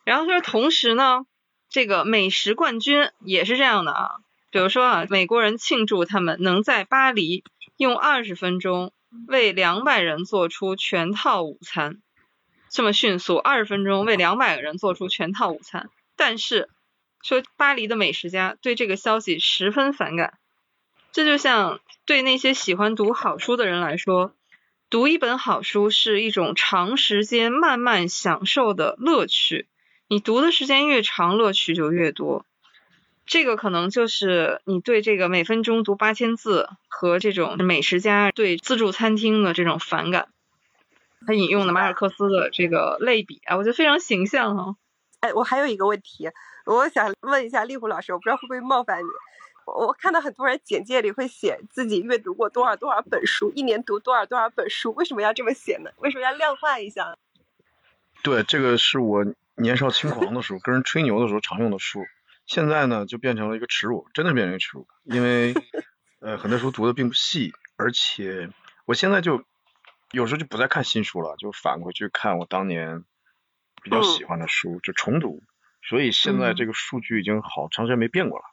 [0.04, 1.24] 然后他说同时呢，
[1.70, 4.10] 这个美食冠军也是这样的啊，
[4.50, 7.44] 比如说啊，美国人庆祝他们能在巴黎
[7.76, 8.92] 用二十分钟
[9.26, 12.00] 为两百人做出全套午餐，
[12.70, 15.90] 这么迅速，二十分钟为两百个人做出全套午餐。
[16.16, 16.68] 但是
[17.22, 20.38] 说巴黎的美食家对这个消息十分反感，
[21.12, 24.34] 这就像对那些喜欢读好书的人来说，
[24.88, 29.68] 读一本好书是一种长时间慢慢享受的乐趣。
[30.08, 32.46] 你读的时间越长，乐趣就越多。
[33.28, 40.28] 这个可能就是你对这个每分钟读八千字和这种美食家对自助餐厅的这种反感。
[41.26, 44.76] 他引用的马尔克斯的这个类比啊，我觉得非常形象哈、
[45.20, 46.30] 哎，我还有一个问题，
[46.64, 49.08] 我想问一下丽虎老师，我不知道会不会冒犯你。
[49.66, 55.90] 我我看到很多人简介里会写自己阅读过多少多少本书，一年读多少多少本书，为什么要这么写呢？
[55.98, 57.14] 为什么要量化一下？
[58.22, 62.06] 对，这个是我年少轻狂的时候，跟人吹牛的时候常用的书。
[62.48, 64.88] 现在呢，就变成了一个耻辱，真的变成一个耻辱。
[65.04, 65.54] 因为
[66.20, 68.50] 呃，很多书读的并不细，而且
[68.86, 69.44] 我现在就
[70.10, 73.04] 有时候就不再看新书了，就反回去看我当年
[73.82, 75.42] 比较喜欢的书，就重读。
[75.82, 78.44] 所以现在嗯这个数据已经好长时间没变过了。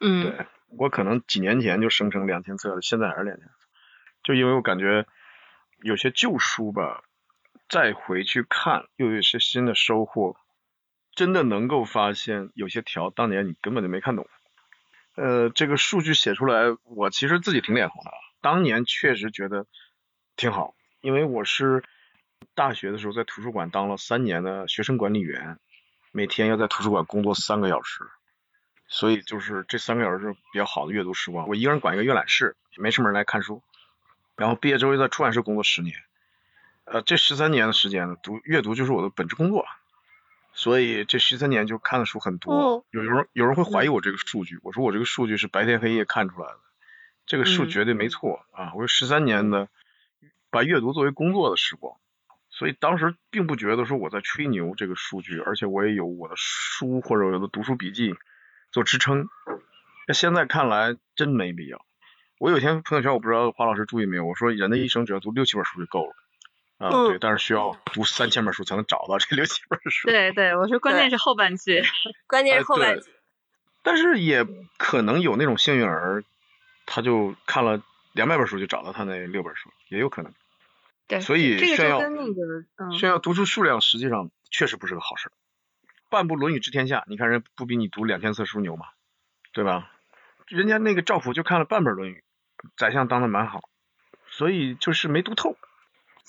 [0.00, 3.52] 嗯，对我可能几年前就生成两千册了，现在还是两千册，
[4.24, 5.06] 就因为我感觉
[5.82, 7.04] 有些旧书吧，
[7.68, 10.36] 再回去看又有一些新的收获，
[11.18, 14.28] 真的能够发现有些条当年你根本就没看懂。
[15.16, 18.12] 呃，这个数据写出来，我其实自己挺脸红的。
[18.40, 19.66] 当年确实觉得
[20.36, 21.82] 挺好，因为我是
[22.54, 25.58] 大学的时候在图书馆当了三年的学生管理员，
[26.12, 28.04] 每天要在图书馆工作三个小时。
[28.86, 31.48] 所以就是这三个小时是比较好的阅读时光。
[31.48, 33.60] 我一个人管一个阅览室，没什么人来看书。
[34.36, 35.96] 然后毕业之后又在出版社工作十年，
[36.84, 39.66] 呃，这十三年的时间，读阅读就是我的本职工作。
[40.58, 42.84] 所以这十三年就看的书很多。
[42.90, 46.58] 有有人有人会怀疑我这个数据，我说我这个数据是白天黑夜看出来的，
[47.26, 48.72] 这个数嗯绝对没错啊。
[48.74, 49.68] 我说十三年的
[50.50, 51.96] 把阅读作为工作的时光，
[52.50, 58.16] 所以当时并不觉得说我在吹牛这个数据，而且我也有我的书或者我的读书笔记
[58.72, 59.28] 做支撑。
[60.08, 61.86] 那现在看来真没必要。
[62.40, 66.16] 我有一天朋友圈我不知道华老师注意没有，我说人的一生只要读六七本书就够了。
[66.78, 70.08] 啊，嗯对，但是需要读三千本书才能找到这六七本书。
[70.08, 71.82] 对对，我说关键是后半句。
[72.26, 73.10] 关键哎是后半句
[73.82, 76.24] 但是也可能有那种幸运儿，
[76.86, 80.32] 他就看了两百本书就找到他那六本书，也有可能。
[81.06, 85.32] 对，所以炫耀就跟那个嗯，炫耀读书数量实际上确实不是个好事。
[86.10, 88.86] 半部《论语》治天下，你看人不比你读两千册书牛吗？
[89.52, 89.90] 对吧？
[90.46, 92.22] 人家那个赵普就看了半本《论语》，
[92.76, 93.68] 宰相当的蛮好，
[94.30, 95.56] 所以就是没读透。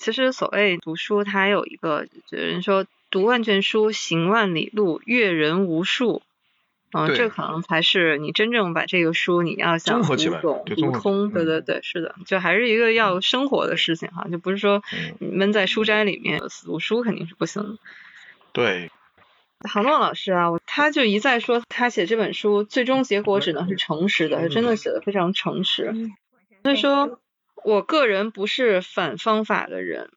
[0.00, 6.22] 其实所谓读书，它有一个有人说读万卷书，行万里路，阅人无数。
[6.92, 14.82] 嗯，对这可能才是你真正把这个书你要想综合起来读懂、对综合读通，对嗯对对，是的，就还是一个要生活的事情哈，就不是说
[15.20, 17.78] 闷在书斋里面死读书肯定是不行的。
[18.52, 18.90] 对，
[19.60, 25.94] 唐诺老师啊，他就一再说他写这本书最终结果只能是诚实的，他真的写的非常诚实。
[26.64, 27.20] 所以说，
[27.62, 30.10] 我个人不是反方法的人，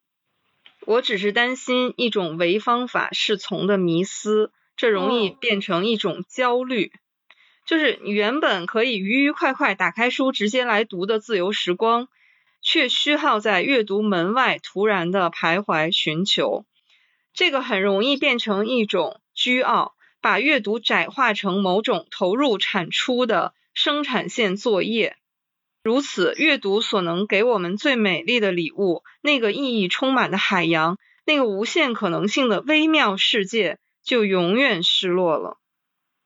[0.86, 6.92] 我只是担心一种唯方法是从的迷思，这容易变成一种焦虑。
[7.66, 12.08] 就是你原本可以愉愉快快打开书直接来读的自由时光，
[12.62, 16.66] 却虚耗在阅读门外突然的徘徊寻求。
[17.34, 25.18] 这个很容易变成一种倨傲，把阅读窄化成某种投入产出的生产线作业。
[25.84, 35.58] 如此，阅读所能给我们最美丽的礼物，那个意义充满的海洋，那个无限可能性的微妙世界，就永远失落了。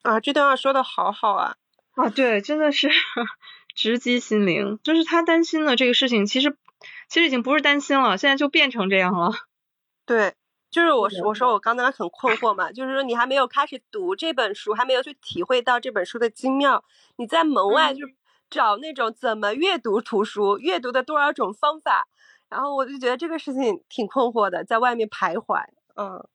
[0.04, 1.56] 啊，这段话说的好好啊。
[1.96, 2.92] 啊，对，真的是
[3.76, 4.80] 直击心灵。
[4.84, 6.56] 就是他担心的这个事情，其实
[7.10, 9.32] 其实已经不是担心了，现在就变成这样了。
[10.06, 10.36] 对，
[10.70, 16.84] 就是我是的我说我刚才很困惑嘛，就是说你还没有开始读这本书，还没有去体会到这本书的精妙，
[17.16, 18.06] 你在门外嗯就
[18.50, 22.08] 找那种怎么阅读图书、阅读的多少种方法，
[22.50, 25.64] 然后我就觉得这个事情挺困惑的，在外面徘徊，
[25.96, 26.28] 嗯，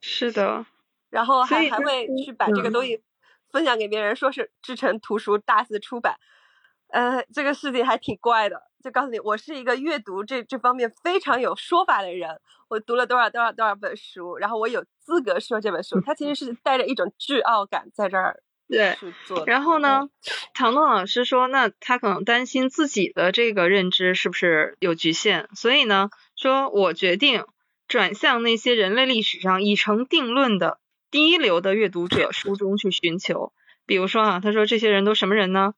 [0.00, 0.64] 是的，
[1.10, 3.02] 然后还还会去把这个嗯东西
[3.50, 6.16] 分享给别人，说是制成图书大肆出版，
[6.88, 8.62] 呃，这个事情还挺怪的。
[8.82, 16.00] 就告诉你，我是一个阅读这这方面非常有说法的人，我读了多少多少多少本书，然后我有资格说这本书。
[16.02, 18.96] 他其实是带着一种倨傲感在这儿对。
[19.46, 20.08] 然后呢，
[20.54, 27.44] 唐诺老师说，那他可能担心自己的这个认知是不是有局限，所以呢，说我决定
[27.86, 33.52] 转向那些人类历史上已成定论的第一流的阅读者书中去寻求。
[33.86, 35.74] 比如说啊，他说这些人都什么人呢？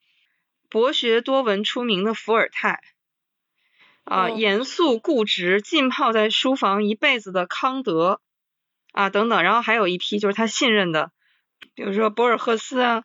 [0.70, 2.80] 博学多闻出名的伏尔泰，
[4.04, 8.20] 啊，哦严肃固执、浸泡在书房一辈子的康德，
[8.92, 11.10] 啊等等，然后还有一批就是他信任的，
[11.74, 13.04] 比如说博尔赫斯啊、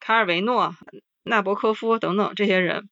[0.00, 0.74] 卡尔维诺、
[1.22, 2.88] 纳博科夫等等这些人。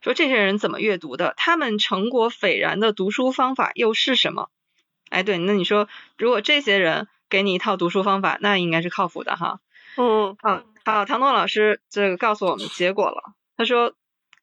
[0.00, 1.32] 说这些人怎么阅读的？
[1.36, 4.50] 他们成果斐然的读书方法又是什么？
[5.10, 5.88] 哎，对，那你说，
[6.18, 9.60] 如果这些人给你一套读书方法，那应该是靠谱的哈。
[9.96, 13.34] 嗯好，好，唐诺老师这个告诉我们结果了。
[13.56, 13.94] 他说，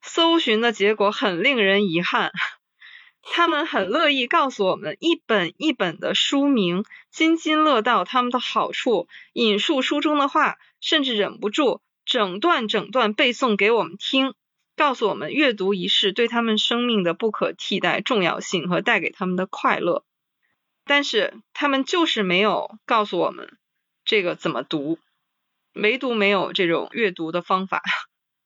[0.02, 2.32] 搜寻的结果很令人遗憾。
[3.32, 14.34] 他们很乐意告诉我们一本一本的书名，津津乐道他们的好处，引述书中的话，甚至忍不住整段整段背诵给我们听，
[14.76, 20.04] 告诉我们阅读一事对他们生命的不可替代重要性和带给他们的快乐。
[20.86, 23.58] 但是他们就是没有告诉我们
[24.04, 25.00] 这个怎么读。
[25.74, 27.84] 唯独没有这种阅读的方法。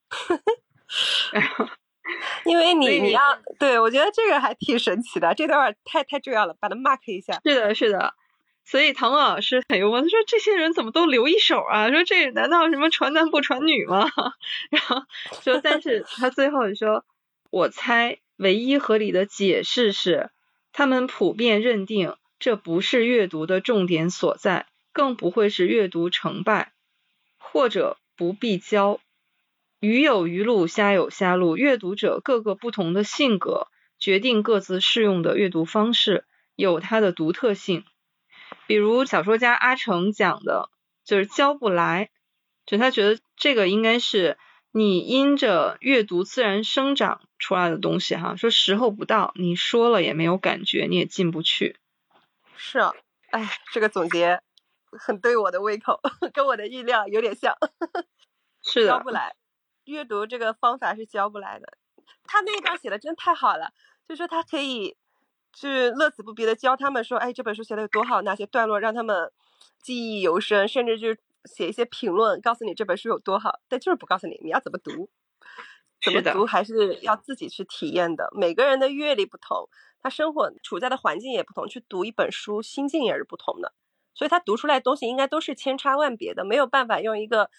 [2.46, 3.22] 因为你你你要
[3.60, 7.40] 对我觉得这个还挺神奇的，这段儿太太重要了，把它 mark 一下。
[7.46, 8.14] 是的，是的。
[8.66, 11.90] 所以唐老师很幽默，他说这些人怎么都留一手啊？
[11.92, 14.10] 说这难道什么传男不传女吗？
[14.72, 15.02] 然后
[15.42, 17.04] 说，但是他最后说，
[17.50, 20.30] 我猜唯一合理的解释是，
[20.72, 26.72] 他们普遍认定这不是阅读的重点所在，更不会是阅读成败，
[27.38, 29.00] 或者不必教。
[29.84, 33.68] 鱼有鱼路，虾有虾路，阅读者各个不同的性格，
[34.00, 36.24] 决定各自适用的阅读方式，
[36.56, 37.84] 有它的独特性。
[38.66, 40.70] 比如小说家阿成讲的，
[41.04, 42.12] 就是教不来，
[42.66, 44.38] 就他觉得这个应该是
[44.72, 51.76] 你因着阅读自然生长出来的东西哈，说时候不到，你说了也没有感觉，你也进不去。
[52.56, 52.94] 是啊，
[53.32, 54.42] 哎，这个总结
[54.98, 56.00] 很对我的胃口，
[56.34, 57.58] 跟我的意料有点像。
[58.66, 59.36] 是的教不，来，
[59.86, 61.78] 阅读这个方法是教不来的。
[62.26, 63.72] 他那一段写的真太好了，
[64.08, 64.96] 就说他可以
[65.52, 69.32] 去乐此不疲的教他们说，哎，这本书写的有多好，哪些段落让他们
[69.82, 71.16] 记忆犹深，甚至就
[71.46, 75.10] 写一些评论，告诉你这本书有多好，但就是不告诉你你要怎么读，
[76.02, 78.30] 怎么读还是要自己去体验的。
[78.34, 79.70] 每个人的阅历不同，
[80.02, 83.74] 他生活处在的环境也不同，去读一本书心境也是不同的，
[84.14, 87.50] 所以他读出来的东西应该都是千差万别的，没有办法用一个。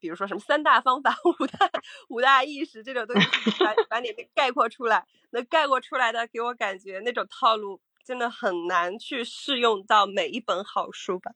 [0.00, 1.70] 比如说什么三大方法、五大
[2.08, 3.28] 五大意识这种东西
[3.58, 11.32] 把把你给 概括出来，那概括出来的给我感觉那种套路真的很难去适用到每一本好书吧。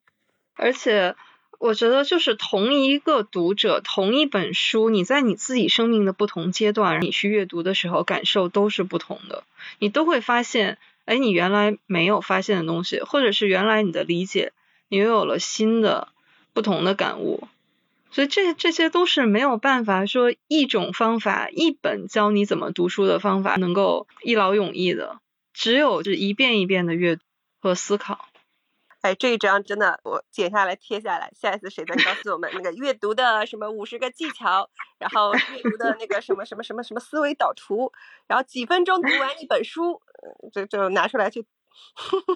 [0.55, 1.17] 而且
[1.59, 9.45] 我觉得，就是同一个读者，同一本书，你在你自己生命的不同阶段，你去阅读的时候，感受都是不同的。
[9.79, 14.53] 你都会发现，哎，你原来没有发现的东西，或者是原来你的理解，
[14.89, 16.09] 你又有了新的、
[16.53, 17.49] 不同的感悟。
[18.13, 25.19] 所以这这些都是没有办法说一种方法、一本教你怎么读书的方法能够一劳永逸的，
[25.55, 27.23] 只有是一遍一遍的阅读
[27.59, 28.29] 和思考。
[29.01, 37.93] 哎，这一章真的，我剪下来贴下来，下一次谁再告诉我们那个阅读的什么五十个技巧，然后阅读的那个什么什么什么什么思维导图，
[38.29, 40.01] 然后几分钟读完一本书，
[40.53, 41.45] 就就拿出来去，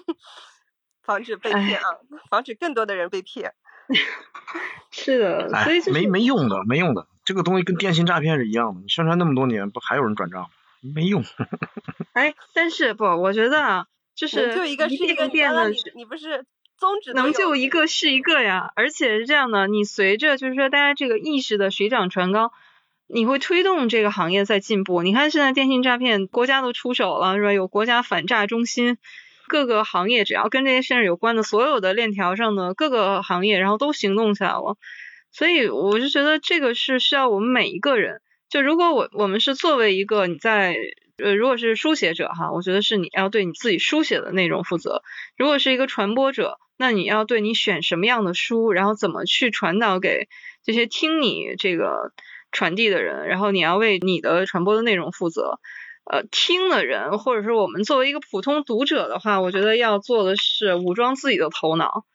[1.03, 1.85] 防止被骗啊，
[2.29, 3.53] 防止更多的人被骗。
[4.91, 10.47] 是的，所以哎，就是没没用的，没用的，这个东西跟电信诈骗是一样的，你宣传那么多年，不还有人转账吗？
[10.95, 11.23] 没用。
[12.13, 13.85] 哎，但是不，我觉得啊，
[14.15, 16.45] 就是就一个是一个，遍一遍的刚刚你你不是
[16.77, 22.51] 宗旨能救一个是一个呀，而且是这样的，你随着就是说大家这个意识的水涨船高，
[23.07, 25.01] 你会推动这个行业在进步。
[25.03, 27.53] 你看现在电信诈骗，国家都出手了，是吧？
[27.53, 28.97] 有国家反诈中心，
[29.47, 34.77] 各个行业只要跟这些事儿有关的，所有的链条上的各个行业，然后都行动起来了。
[35.31, 40.75] 所以我就觉得这个是需要我们每一个人，就如果我我们是作为一个你在
[41.17, 45.01] 呃，如果是书写者哈，我觉得是你要对你自己书写的内容负责；
[45.35, 50.27] 如果是一个传播者，那你要对你选什么样的书，然后怎么去传导给
[50.63, 52.13] 这些听你这个
[52.51, 55.59] 传递的人，然后你要为你的传播的内容负责。
[56.09, 62.05] 呃，听的人，或者是我们作为一个普通读者的话，我觉得要做的是武装自己的头脑，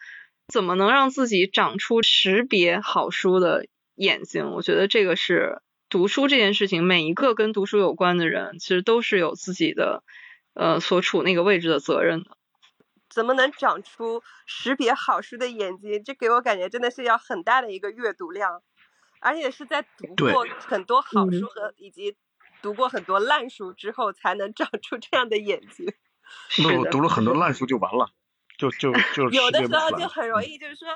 [0.49, 4.53] 怎么能让自己长出识别好书的眼睛？
[4.53, 10.03] 我觉得这个是读书这件事情，每一个跟读书有关的人，其实都是有自己的
[10.55, 12.39] 呃所处那个位置的责任的。
[13.11, 16.03] 怎么能长出识别好书的眼睛？
[16.03, 18.63] 这给我感觉真的是要很大的一个阅读量，
[19.21, 19.85] 而且是在
[20.17, 22.17] 读过很多好嗯书和以及
[22.63, 25.93] 读过很多烂书之后，才能长出这样的眼睛。
[26.49, 28.11] 是的，那我读了很多烂书就完了，
[28.57, 30.09] 就就就有的时候就。
[30.09, 30.89] 很容易，就是说，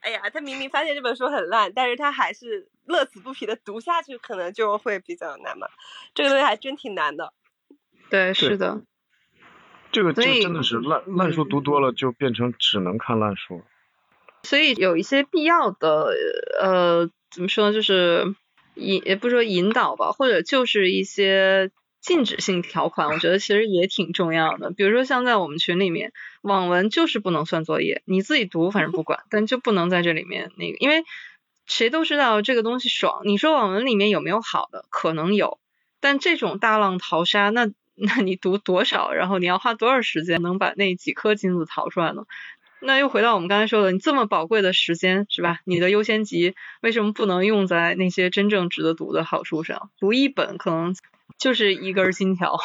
[0.00, 5.66] 哎呀，他明明发现这本书很烂，但是他还是乐此不疲的读下去，可能就会比较难嘛。
[6.14, 7.32] 这个东西还真挺难的。
[8.10, 8.82] 对，是的，
[9.90, 13.62] 这个这所以个真的是烂烂书读多了就变成只能看烂书。
[14.42, 16.12] 所以有一些必要的
[16.60, 18.34] 呃，怎么说呢，就是
[18.74, 21.70] 引也不说引导吧，或者就是一些
[22.00, 24.70] 禁止性条款，我觉得其实也挺重要的。
[24.70, 26.12] 比如说像在我们群里面，
[26.42, 31.04] 网文就是不能算作业，你自己读反正不管，但就不能在这里面那个，因为
[31.66, 33.22] 谁都知道这个东西爽。
[33.24, 34.84] 你说网文里面有没有好的？
[34.90, 35.58] 可能有，
[36.00, 42.24] 但这种大浪淘沙，那那你读多少，然后你要花多少时间能把那几颗金子淘出来呢？
[42.84, 45.60] 那又回到我们刚才说的，你这么宝贵的时间是吧？
[45.64, 49.90] 你的优先级为什么不能用在那些真正值得读的好书上？
[49.98, 50.94] 读一本可能
[51.38, 52.58] 就是一根金条。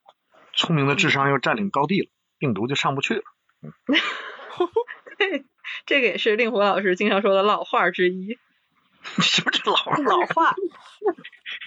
[0.54, 2.08] 聪明的智商又占领高地了，
[2.38, 3.22] 病毒就上不去了。
[5.18, 5.44] 对，
[5.86, 8.38] 这个也是令狐老师经常说的老话之一。
[9.20, 9.96] 什么这老话？
[9.96, 10.54] 老话，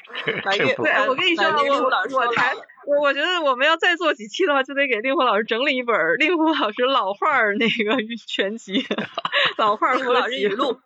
[0.25, 2.53] 对，我跟你说我我才
[2.85, 7.97] 我我觉得我们要再做几期的话，就得给令狐老师整理一本儿令狐老师老话儿那个
[8.27, 8.85] 全集，
[9.57, 10.79] 老话儿令狐老合集师语录。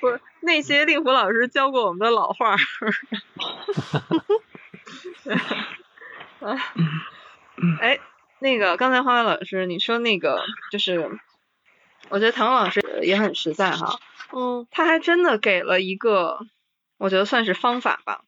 [0.00, 2.58] 不是那些令狐老师教过我们的老话儿。
[6.40, 6.58] 啊，
[7.80, 7.98] 哎，
[8.38, 11.18] 那个刚才花花老师你说那个就是，
[12.08, 13.98] 我觉得唐老师也很实在哈，
[14.32, 16.38] 嗯他还真的给了一个，
[16.98, 18.24] 我觉得算是方法吧。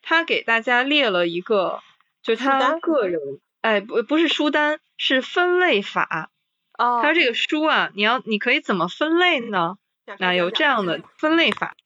[0.00, 1.80] 他给大家列了一个，
[2.22, 3.20] 就是他个人，
[3.60, 6.30] 哎，不不是书单，是分类法。
[6.78, 9.76] 哦，他这个书啊，你要你可以怎么分类呢？
[10.04, 11.76] 讲那有这样的分类法，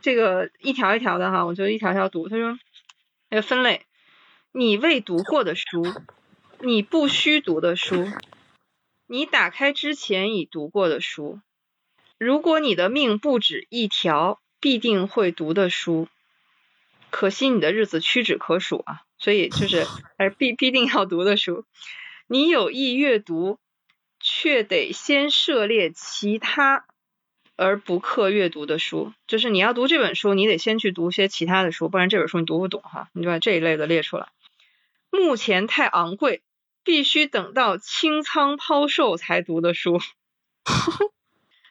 [0.00, 2.28] 这个一条一条的哈，我就一条条读。
[2.28, 2.56] 他说，
[3.30, 3.84] 那个分类，
[4.52, 5.84] 你未读过的书，
[6.60, 8.06] 你不需读的书，
[9.08, 11.40] 你打开之前已读过的书，
[12.18, 16.08] 如果你的命不止一条，必定会读的书。
[17.10, 19.02] 可惜你的日子屈指可数啊！
[19.18, 19.84] 所以就是
[20.16, 21.66] 还是必必定要读的书。
[22.28, 23.58] 你有意阅读，
[24.18, 26.86] 却得先涉猎其他
[27.56, 29.12] 而不刻阅读的书。
[29.26, 33.10] 就是你要读这本书，你得先去读些其他的书，不然这本书你读不懂哈。
[33.12, 34.28] 你就把这一类的列出来。
[35.10, 36.42] 目前太昂贵，
[36.82, 40.00] 必须等到清仓抛售才读的书。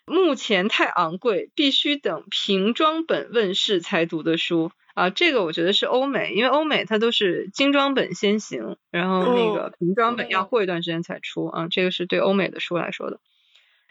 [0.05, 5.09] 目前太昂贵，必须等瓶装本问世才读的书啊。
[5.09, 11.67] 这个我觉得是欧美，因为欧美它都是精装本先行，然后那个瓶装本要过一段时间才出啊。
[11.69, 13.19] 这个是对欧美的书来说的。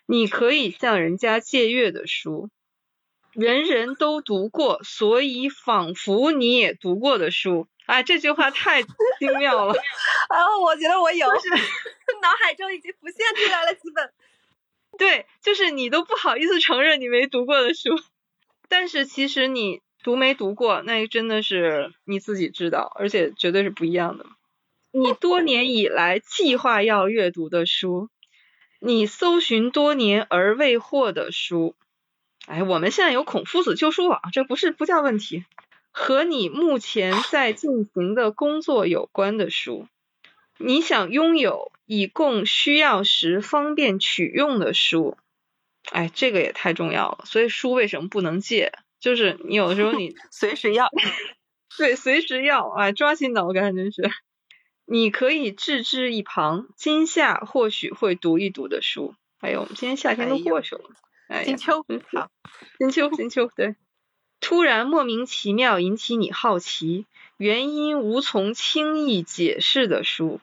[0.05, 2.51] 你可以向人家借阅的书，
[3.33, 7.69] 人人都读过，所以仿佛你也读过的书。
[7.87, 9.73] 哎，这句话太精妙了。
[10.29, 11.27] 啊，我觉得我有，
[12.21, 14.13] 脑海中已经浮现出来了几本。
[14.99, 17.99] 对，就是你都不好意思承认你没读过的书，
[18.69, 24.27] 但是其实你读没读过，那真的是你自己知道，而且绝对是不一样的。
[24.93, 28.11] 你多年以来计划要阅读的书，
[28.79, 31.75] 你搜寻多年而未获的书，
[32.47, 35.45] 哎，我们现在有孔夫子旧书网，这不是不叫问题。
[35.91, 39.87] 和你目前在进行的工作有关的书。
[40.59, 45.17] 你想拥有以供需要时方便取用的书，
[45.91, 47.25] 哎，这个也太重要了。
[47.25, 48.73] 所以书为什么不能借？
[49.01, 50.89] 就是你有的时候你 随时要，
[51.77, 54.11] 对，随时要，哎，抓心挠肝，真是。
[54.85, 59.15] 你可以置之一旁，今夏或许会读一读的书。
[59.41, 60.83] 哎呦，我们今天夏天都过去了，
[61.29, 62.31] 哎，金秋，好，
[62.79, 63.75] 金秋，金秋，对。
[64.41, 67.07] 突然莫名其妙引起你好奇，
[67.37, 70.41] 原因无从轻易解释的书。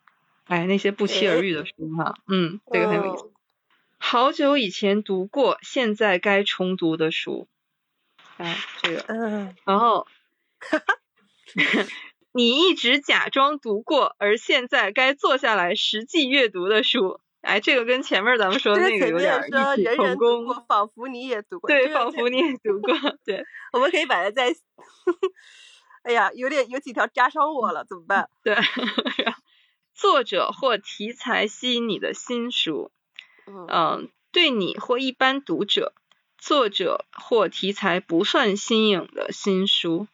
[0.49, 3.31] 哎，那些不期而遇的书哈，嗯，这个很有意思。
[3.99, 7.47] 好久以前读过，现在该重读的书。
[8.37, 10.07] 哎，这个，嗯，然后，
[12.33, 17.19] 你一直假装读过，而现在该坐下来实际阅读的书。
[17.41, 20.65] 哎，这个跟前面咱们说的那个有点异曲同工。
[20.67, 21.67] 仿佛你也读过。
[21.67, 22.91] 对，仿佛你也读过。
[23.23, 24.49] 对，我们可以把它在。
[26.01, 28.27] 哎呀，有点有几条扎伤我了，怎么办？
[28.43, 28.55] 对。
[29.99, 32.89] 作者或题材吸引你的新书，
[33.45, 35.93] 嗯，对你或一般读者，
[36.37, 40.07] 作者或题材不算新颖的新书，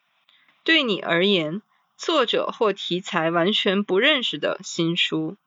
[0.63, 1.61] 对你而言，
[1.97, 5.38] 作者或题材完全不认识的新书。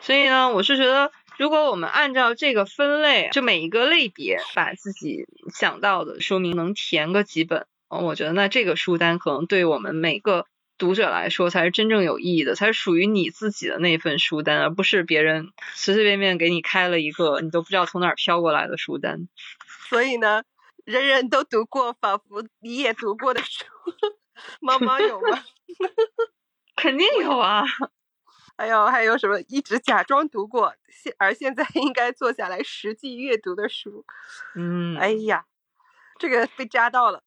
[0.00, 10.48] 所以呢，我是觉得，如果我们按照这个分类，就每一个类别把自己想到的说明能填个几本，我觉得那这个书单可能对我们每个。
[10.80, 19.28] 读者来说才是真正有意义的，才是属于你自己的那份书单，而不是别人随随便便给你开了一个你都不知道从哪儿飘过来的书单。
[19.88, 20.42] 所以呢，
[20.84, 23.64] 人人都读过，仿佛你也读过的书，
[24.60, 25.44] 猫猫有吗？
[26.74, 27.62] 肯定有啊。
[28.56, 34.04] 还有还有什么一直假装读过，现而现在应该坐下来实际阅读的书？
[34.54, 35.44] 嗯，哎呀，
[36.18, 37.22] 这个被扎到了。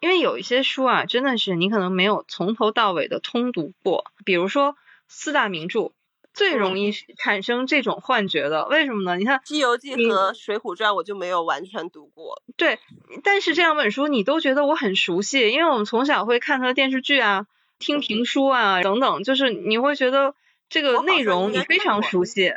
[0.00, 4.04] 因为有一些书啊，真的是你可能没有从头到尾的通读过。
[4.24, 4.76] 比如说
[5.08, 5.92] 四大名著，
[6.34, 9.16] 最容易产生这种幻觉的，为什么呢？
[9.16, 12.42] 你看《西游记》和《水浒传》，我就没有完全读过。
[12.56, 12.78] 对，
[13.22, 17.46] 但是这两本书你都觉得我很熟悉，因为我们从小会看它的电视剧啊、
[17.78, 20.34] 听评书啊等等，就是你会觉得
[20.68, 22.52] 这个内容你非常熟悉。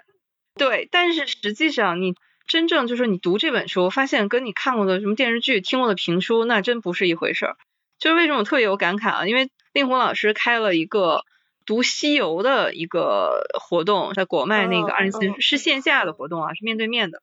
[0.55, 2.15] 对，但是实际上你。
[2.49, 7.55] 真正就是你读这本书，发现跟你看过的什么电视剧、听过的评书，那真不是一回事儿。
[7.99, 9.27] 就是为什么我特别有感慨啊？
[9.27, 11.23] 因为令狐老师开了一个
[11.67, 17.21] 读西游的一个活动，在国麦那个二零四是线下的活动啊，是面对面的。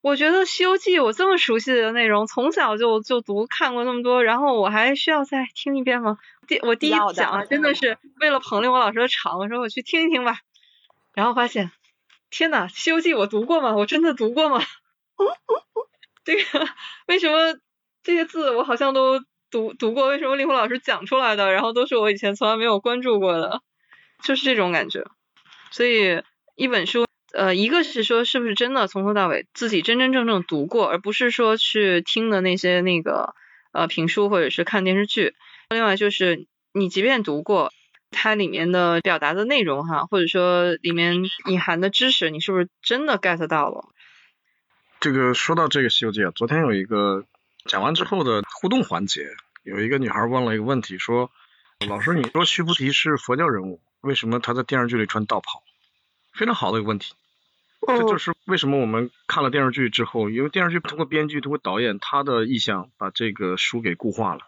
[0.00, 6.18] 我觉得《西游记》我这么熟悉的内容，从小就就读看过那么多，然后我还需要再听一遍吗？
[6.48, 10.38] 第我第一讲啊，真的是为了捧令狐老师的场，我说我去听一听吧，
[11.14, 11.70] 然后发现。
[12.36, 13.76] 天呐，《西游记》我读过吗？
[13.76, 14.60] 我真的读过吗？
[16.24, 16.42] 这个
[17.06, 17.54] 为什么
[18.02, 19.20] 这些字我好像都
[19.52, 20.08] 读读过？
[20.08, 23.62] 为什么令狐老师讲出来的，然后都是我以前从来没有关注过的？
[24.20, 25.04] 就是这种感觉。
[25.70, 26.24] 所以
[26.56, 33.36] 一本书，呃，一个是说是不是真的从头到尾自己真真正正读过，而不是说去听的那些那个
[33.70, 35.36] 呃评书或者是看电视剧。
[35.70, 37.72] 另外就是你即便读过。
[38.14, 43.88] 它里面的表达的内容哈，或者说里面隐含的知识，你是不是真的 get 到了？
[45.00, 47.26] 这个说到这个《西游记》啊，昨天有一个
[47.66, 49.28] 讲完之后的互动环节，
[49.62, 51.30] 有一个女孩问了一个问题，说
[51.86, 55.62] ：“老师，你说须菩提是佛教人物，为什么他在电视剧里穿道袍？”
[56.32, 57.12] 非常好的一个问题，
[57.86, 64.40] 这就是为什么我们看了电视剧之后，因为电视剧通过编剧、通过导演他的意向，把这个书给固化了。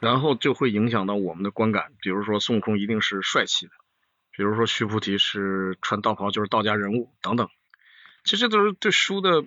[0.00, 1.92] 然后就会影响到我们的观感。
[2.00, 3.72] 比如说孙悟空一定是帅气的，
[4.30, 7.48] 比如说须菩提是穿道袍就是道家人物等等，
[8.24, 9.44] 其实都是对书的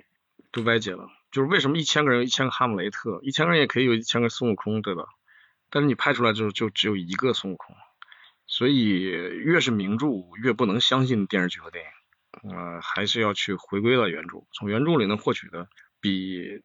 [0.52, 1.10] 都歪解了。
[1.32, 5.06] 就是为什么一千个人有一千个哈姆雷特，一千个人也可以有一千个孙悟空，对吧？
[5.70, 7.74] 但是你拍出来就就只有一个孙悟空，
[8.47, 10.08] 所以越是名著
[10.43, 11.86] 越不能相信电视剧和电
[12.43, 15.70] 影，呃，还是要去回归到原著，从原著里能获取的
[16.02, 16.62] 比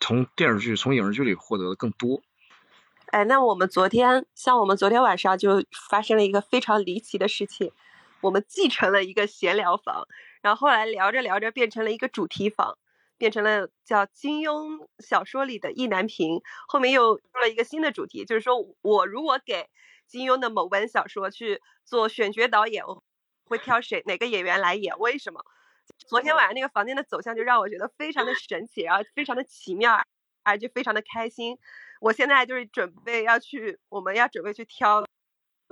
[0.00, 2.22] 从电视剧、从影视剧里获得的更多。
[3.16, 7.72] 哎，那我们昨天，像我们昨天晚上就发生了一个非常离奇的事情，
[8.20, 10.06] 我们继承了一个闲聊房，
[10.42, 12.76] 然后后来聊着聊着变成了一个主题房。
[13.16, 19.66] 变成了叫金庸小说里的意难平，后面又出了一个新的主题，就是说我如果给
[20.06, 23.02] 金庸的某本小说去做选角导演，我
[23.46, 24.98] 会挑谁哪个演员来演？
[24.98, 25.42] 为什么？
[26.06, 30.04] 昨天晚上那个房间的走向就让我觉得非常的神奇，然后非常的奇妙，
[30.42, 31.56] 而且非常的开心。
[32.00, 35.04] 我现在就是准备要去，我们要准备去挑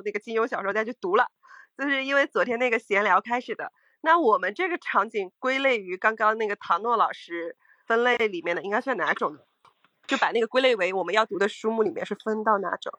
[0.05, 1.29] 那个金庸小说再去读了，
[1.77, 3.73] 就是因为昨天那个闲聊开始的。
[4.01, 7.57] 那我们这个场景归类于刚刚那个唐诺老师
[7.87, 9.41] 分类里面的，应该算哪种呢？
[10.07, 12.99] 就把那个归类为我们要读的书目里面是分到哪种？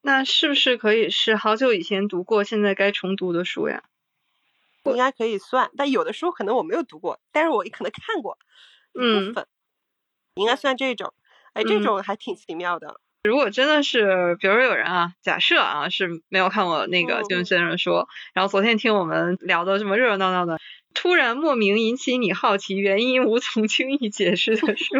[0.00, 3.84] 那是不是可以是好久以前读过，现在该重读的书呀？
[4.84, 8.38] 应该可以算，但有的书可能我没有读过，但是我可能看过
[8.94, 9.46] 一部分，
[10.34, 11.12] 应该算这种。
[11.52, 13.00] 哎，这种还挺奇妙的。
[13.24, 20.58] 如果真的是，比如有人啊，假设啊是没有看过那个金庸先生说，然后昨天听我们聊的这么热热闹闹的，
[20.94, 24.94] 突然莫名引起你好奇，原因无从轻易解释的书，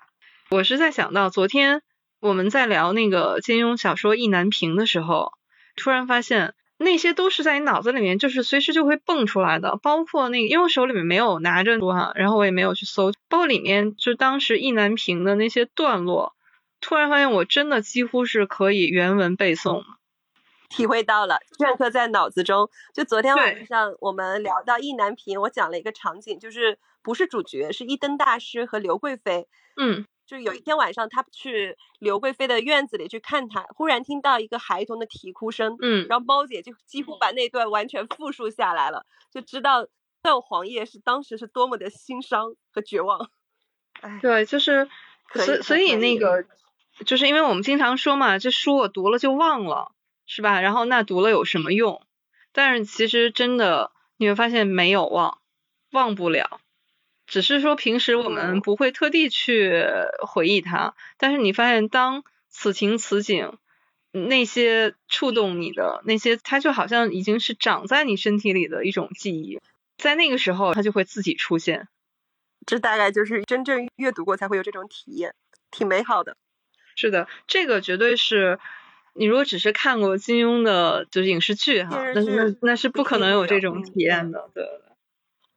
[0.50, 1.80] 我是在想到昨天
[2.20, 5.32] 我们在聊那个金庸小说意难平的时候，
[5.74, 6.52] 突然发现
[6.82, 16.34] 那些都是在你脑子里面，就是随时就会蹦出来的，包括那个，因为我手里面没有拿着书哈，然后我也没有去搜，包括里面就当时意难平的那些段落。
[16.80, 19.84] 突然发现，我真的几乎是可以原文背诵，
[20.68, 22.70] 体会到了，镌刻在脑子中。
[22.92, 29.46] 就昨天晚上我们聊到意难平，我讲了一个场景，就是不是主角，是一灯大师和刘贵妃。
[29.76, 35.76] 嗯，就有一天晚上，他去刘贵妃的院子里去看她，忽然听到一个孩童的啼哭声。
[35.78, 39.86] 嗯，然后猫姐就几乎把那段完全复述下来了，就知道
[40.22, 43.28] 段黄叶是当时是多么的心伤和绝望。
[44.00, 44.88] 哎，对，就是，
[45.34, 46.46] 所所以那个。
[47.04, 49.92] 就是因为我们经常说嘛，这书我读了就忘了，
[50.24, 50.62] 是吧？
[50.62, 52.00] 然后那读了有什么用？
[52.52, 55.40] 但是其实真的你会发现没有忘，
[55.90, 56.60] 忘不了，
[57.32, 59.82] 只是说平时我们不会特地去
[60.20, 60.94] 回忆它。
[61.16, 63.56] 但是你发现当此情此景，
[64.10, 69.58] 那些触动你的那些，它就好像已经是长在你身体里的一种记忆，
[69.96, 71.88] 在那个时候它就会自己出现。
[72.66, 75.34] 这大概就是真正阅读过才会有这种体验，
[75.70, 76.36] 挺美好的。
[76.96, 78.58] 是的，这个绝对是
[79.14, 84.66] 你如果只是看过金庸的，就是影视剧哈，那那那是不可能有这种体验的，对。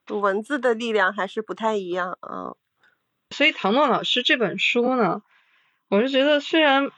[0.09, 2.53] 文字的力量还是不太一样啊。
[3.31, 5.21] 所以唐诺老师这本书呢，
[5.89, 6.91] 我是觉得虽然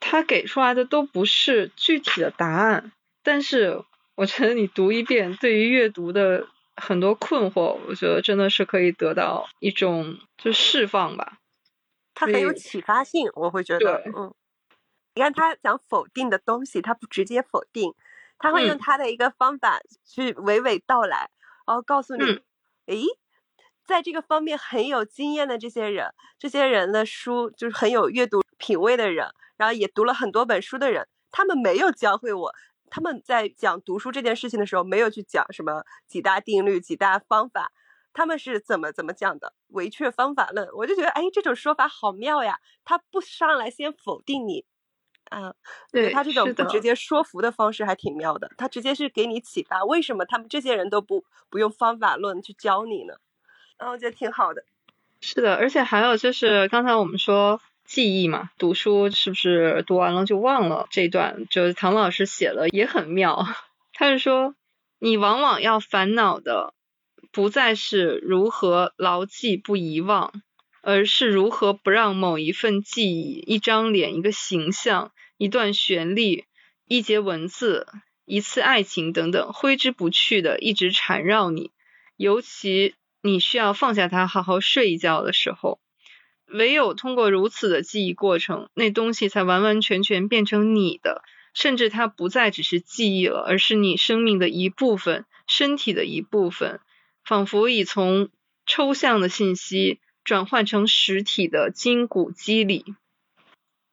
[0.00, 11.38] 他给出来的都不是具体的答案，但是我觉得你读一遍，对于阅读的很多困惑，我觉得真的是可以得到一种就释放吧。
[12.14, 14.34] 他很有启发性，我会觉得，嗯，
[15.14, 17.94] 你看他讲否定的东西，他不直接否定，
[18.38, 21.30] 他会用他的一个方法去娓娓道来，
[21.66, 22.24] 然后告诉你，
[22.86, 23.04] 诶，
[23.86, 32.52] 在这个方面很有经验的这些人，这些人的书就是很有阅读品味的人，然后也读了很多本书的人，他们没有教会我，
[32.90, 37.72] 他们在讲读书这件事情的时候，没有去讲什么几大定律、几大方法。
[38.14, 39.54] 他们是怎么怎么讲的？
[39.68, 42.60] 唯确方法论，我就觉得，哎，这种说法好妙呀！
[42.84, 44.66] 他不上来先否定你，
[45.32, 45.54] 啊，
[45.90, 48.50] 对他这种不直接说服的方式还挺妙的。
[48.56, 53.14] 他直接是给你启发，为什么他们这些人都不不用方法论去教你呢？
[53.78, 54.64] 啊，我觉得挺好的。
[55.20, 60.86] 是的，而且还有就是刚才我们说记忆嘛，读书是不是读完了就忘了？
[60.90, 63.46] 这段就是唐老师写的也很妙，
[63.92, 64.54] 他是说
[64.98, 66.74] 你往往要烦恼的。
[67.30, 70.34] 不再是如何牢记不遗忘，
[70.82, 75.12] 而是如何不让某一份记忆、一张脸、一个形象、
[75.42, 76.44] 一段旋律、
[76.86, 77.88] 一节文字、
[78.24, 81.72] 一次爱情等等挥之不去的一直缠绕你。
[82.16, 85.80] 尤其你需要放下它，好好睡一觉的时候，
[86.46, 91.24] 唯有通过如此的记忆过程，那东西才完完全全变成你的，
[91.54, 96.78] 甚至它不再只是记忆了，而是你生命的一部分，身体的一部分。
[97.24, 98.28] 仿佛已从
[98.64, 102.84] 抽象的信息转换成实体的筋骨肌理。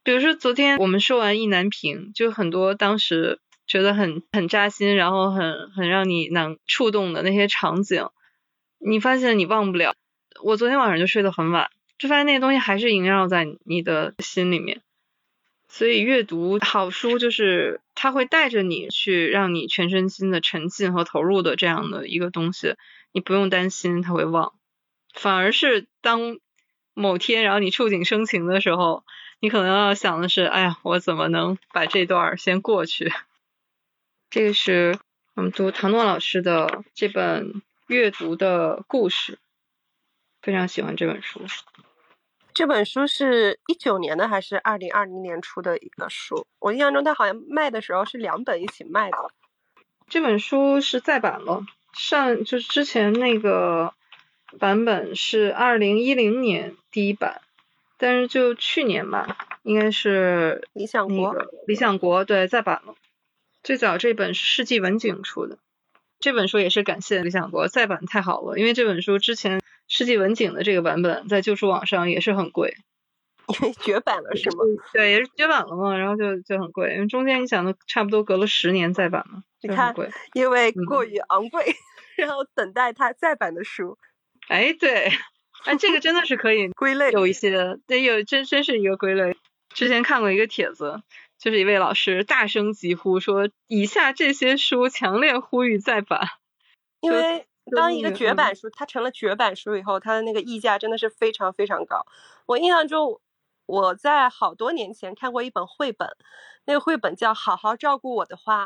[0.10, 8.08] 比如说昨天我们说完意难平，就很多当时觉得很很扎心，然后很很让你难触动的那些场景，
[8.80, 9.94] 你发现你忘不了。
[10.42, 14.82] 我昨天晚上就睡得很晚，就发现那些东西还是萦绕在你的心里面。
[15.68, 22.74] 所以阅读好书就是它会带着你去让你全身心的沉浸和投入的这样的一个东西，
[23.12, 24.54] 你不用担心它会忘，
[25.14, 26.40] 反而是当
[26.96, 29.04] 某天然后你触景生情的时候，
[29.42, 33.12] 你可能要想的是，哎呀，我怎么能把这段先过去？
[34.30, 35.00] 这个是
[35.34, 39.40] 我们读唐诺老师的这本阅读的故事，
[40.42, 41.42] 非常喜欢这本书。
[42.54, 46.46] 这本书是一九年的还是二零二零年出的一个书？
[46.60, 49.18] 我印象中它好像卖的时候是两本一起卖的。
[50.10, 53.94] 这本书是再版了，上就是之前那个
[54.60, 57.42] 版本是二零一零年第一版，
[58.00, 61.36] 但是就去年吧，应该是理想国，
[61.68, 62.96] 理想国对再版了。
[63.62, 65.60] 最早这本是世纪文景出的，
[66.20, 72.78] 这本书也是感谢理想国再版太好了，因为这本书之前世纪文景的这个版本在旧书网上也是很贵，
[73.60, 74.64] 因为绝版了是吗？
[74.94, 79.94] 对，也是绝版了嘛，然后就就很贵，因为中间你想都差不多隔了十年再版嘛，你看，
[80.34, 81.76] 因为过于昂贵，
[82.16, 83.98] 然后等待它再版的书。
[84.48, 85.12] 哎，对，
[85.66, 89.38] 哎，这个真的是可以 归类，有一些，对，有真真是一个归类。
[89.74, 91.02] 之前看过一个帖子。
[91.40, 96.28] 就是一位老师大声疾呼说：“以下这些书强烈呼吁再版。”
[97.00, 102.06] 因为当一个绝版书它成了绝版书以后，它的那个溢价真的是非常非常高。
[102.46, 103.22] 我印象中，
[103.66, 106.10] 我在好多年前看过一本绘本，
[106.66, 108.66] 那个绘本叫《好好照顾我的花》，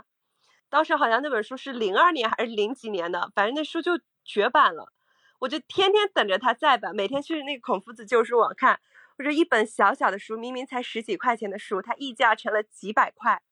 [0.72, 4.92] 当时好像那本书是零二年还是零几年的，反正那书就绝版了。
[5.44, 8.80] 我就天天等着它再版，每天去那个孔夫子旧书网看。
[9.16, 13.44] 或者一本小小的书，明明才十几块钱的书，它溢价成了几百块，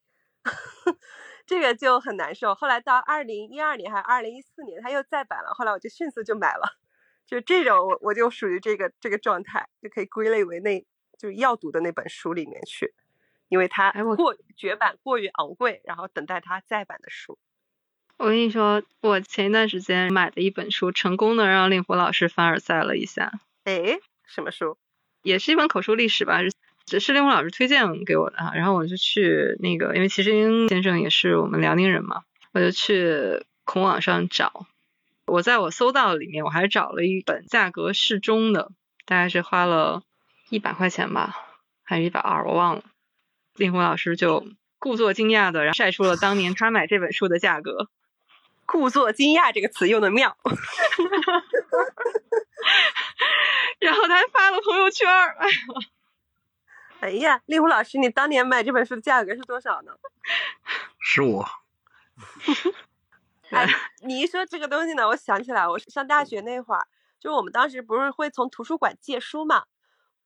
[1.45, 2.55] 这个就很难受。
[2.55, 6.79] 后来到二零一二年还是二零一四年，它又再版了，后来我就迅速就买了。
[7.27, 10.83] 就这种，我我就属于这个这个状态，就可以归类为那
[11.19, 12.95] 就是要读的那本书里面去，
[13.47, 17.37] 因为它过绝版过于昂贵，然后等待它再版的书。
[18.21, 23.31] 我跟你说，我前一段时间买的一本书，成功的让令狐老师凡尔赛了一下。
[23.63, 23.97] 哎，
[24.27, 24.77] 什么书？
[25.23, 26.39] 也是一本口述历史吧，
[26.87, 34.67] 是是令狐老师推荐给我的哈，然后我就去那个，因为齐志英先生也是我们辽宁人嘛，我就去孔网上找，
[35.25, 38.71] 我在我搜到里面，我还找了一本价格适中的，
[39.07, 40.03] 大概是花了
[40.51, 41.35] 一百块钱吧，
[41.81, 42.83] 还是一百二，我忘了。
[43.55, 44.45] 令狐老师就
[44.77, 47.89] 故作惊讶的然后晒出了当年他买这本书的价格，
[48.65, 50.37] 故作惊讶这个词用的妙。
[53.79, 55.55] 然后他还发了朋友圈儿，哎呀，
[57.01, 59.93] 哎呀，令狐老师，你当年买这本书的价格是多少呢？
[60.99, 61.43] 十五。
[63.49, 63.67] 哎，
[64.03, 66.87] 你一说这个东西呢，我想起来，我上大学那会儿，
[67.19, 69.65] 就我们当时不是会从图书馆借书嘛？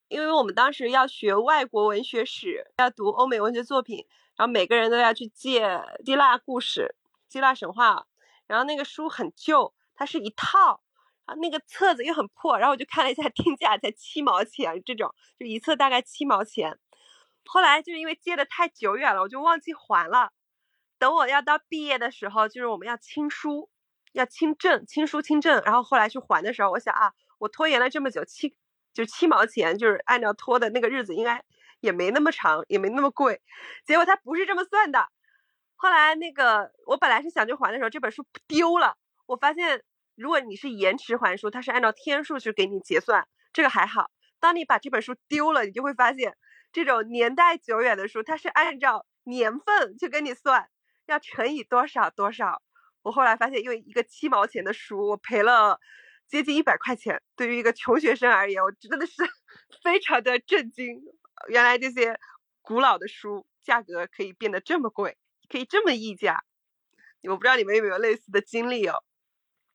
[0.09, 4.05] 因为我们当时要学外国文学史，要读欧美文学作品，
[4.36, 6.93] 然后每个人都要去借希腊故事、
[7.29, 8.05] 希腊神话，
[8.47, 10.81] 然后那个书很旧，它是一套。
[11.25, 16.77] 啊，那个册子又很破，然后我就看了一下定价，才七毛钱，这种就一册大概七毛钱。
[17.45, 20.31] 后来就是因为借的太久远了，我就忘记还了。
[20.99, 23.71] 等我要到毕业的时候，就是我们要清书，
[24.11, 25.63] 要清证，清书清证。
[25.65, 28.55] 然后后来去还的时候，我想啊，我拖延了这么久，七
[28.93, 31.43] 就七毛钱，就是按照拖的那个日子，应该
[31.79, 33.41] 也没那么长，也没那么贵。
[33.83, 35.09] 结果他不是这么算的。
[35.86, 39.83] 后来那个我本来是想去还的时候，这本书丢了，我发现。
[40.15, 44.09] 如果你是延迟还书，它是按照天数去给你结算，这个还好。
[44.39, 46.38] 当你把这本书丢了，你就会发现，
[46.71, 50.69] 这种年代久远的书，它是按照年份去跟你算，
[51.05, 52.61] 要乘以多少多少。
[53.03, 55.81] 我后来发现，因为一个七毛钱的书，我赔了
[56.29, 57.21] 接近一百块钱。
[57.36, 59.15] 对于一个穷学生而言，我真的是
[59.83, 61.01] 非常的震惊。
[61.49, 62.17] 原来这些
[62.61, 65.17] 古老的书价格可以变得这么贵，
[65.49, 66.43] 可以这么议价。
[67.23, 69.01] 我不知道你们有没有类似的经历哦。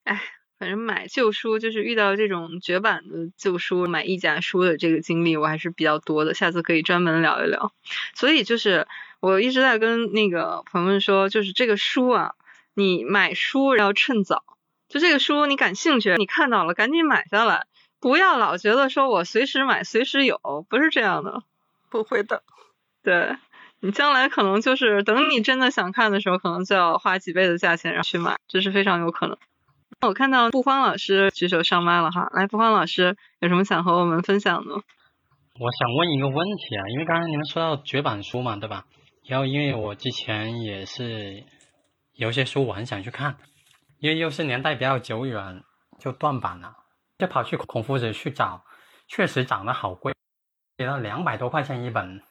[0.04, 0.22] 哎，
[0.58, 7.72] 反正买旧书就是遇到这种绝版的旧书，买溢价书的这个经历我还是比较多的，下次可以专门聊一聊。
[8.14, 8.86] 所以就是
[9.18, 12.34] 我一直在跟那个朋友们说，就是这个书啊，
[12.74, 14.44] 你买书要趁早，
[14.88, 17.66] 就这个书你感兴趣，你看到了赶紧买下来，
[17.98, 21.42] 不要老觉得说我随时买随时有，不是这样的，
[21.90, 22.44] 不会的，
[23.02, 23.36] 对
[23.82, 29.36] 你将来可能就是等你真的想看的时候，可能就要花几倍的价钱然后去买，这是非常有可能。
[30.02, 34.74] 我看到不慌老师举手上麦了哈，来，不慌老师有什么想和我们分享的？
[34.74, 38.84] 我想问一个问题啊，因为刚才你们说到绝版书嘛，对吧？
[39.26, 41.44] 然后因为我之前也是
[42.14, 43.36] 有些书我很想去看，
[43.98, 45.62] 因为又是年代比较久远，
[45.98, 46.74] 就断版了，
[47.18, 48.62] 就跑去孔夫子去找，
[49.08, 50.14] 确实涨得好贵，
[50.76, 52.22] 给到两百多块钱一本。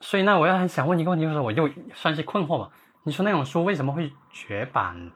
[0.00, 2.70] 所以那，我要很想问一个问题，就是我又算是困惑吧。
[3.04, 5.12] 你说那种书为什么会绝版呢？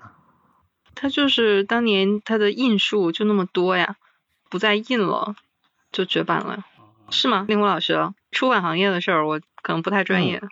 [0.95, 3.97] 它就是当年它的印数就那么多呀，
[4.49, 5.35] 不再印了，
[5.93, 6.65] 就绝版了，
[7.11, 7.45] 是吗？
[7.49, 10.43] 令狐老师，出版行业的事儿我可能不太专业。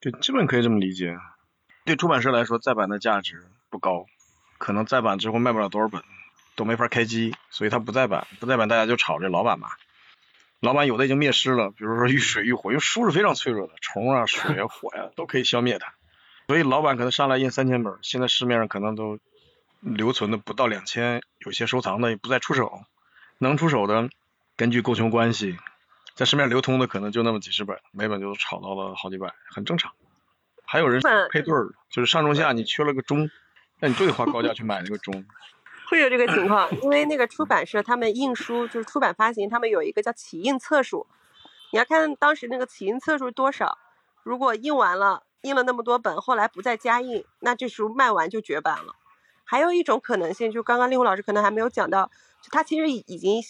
[0.00, 1.16] 对，基本可以这么理解。
[1.84, 4.06] 对出版社来说，再版的价值不高，
[4.58, 6.02] 可能再版之后卖不了多少本，
[6.54, 9.68] 都没法开机，所以它不再版，不再版大家就炒这老版嘛。
[10.60, 15.94] 老板有的已经灭失了，比如说遇水遇火，因为书是非常脆弱的，虫啊、水啊、火呀都可以消灭它。
[16.48, 19.18] 所以老板可能上来印三千本，现在市面上可能都
[19.80, 22.80] 留存的不到两千，有些收藏的也不再出手，
[23.38, 24.08] 能出手的
[24.56, 25.56] 根据供求关系，
[26.16, 29.92] 在市面流通的可能就那么几十本，每本就炒到了好几百，很正常。
[30.64, 31.00] 还有人
[31.30, 33.30] 配对儿，就是上中下你缺了个中，
[33.78, 35.24] 那你就得花高价去买那个中。
[35.88, 41.06] 会有这个情况，因为那个出版社他们印书就是出版发行，他们有一个叫起印册数，
[41.72, 43.78] 你要看当时那个起印册数多少。
[44.22, 48.94] 如果印完了，印了那么多本，后来不再加印，那这书卖完就绝版了。
[49.44, 52.10] 还有一种可能性，就刚刚令狐老师可能还没有讲到，
[52.42, 53.40] 就他其实已经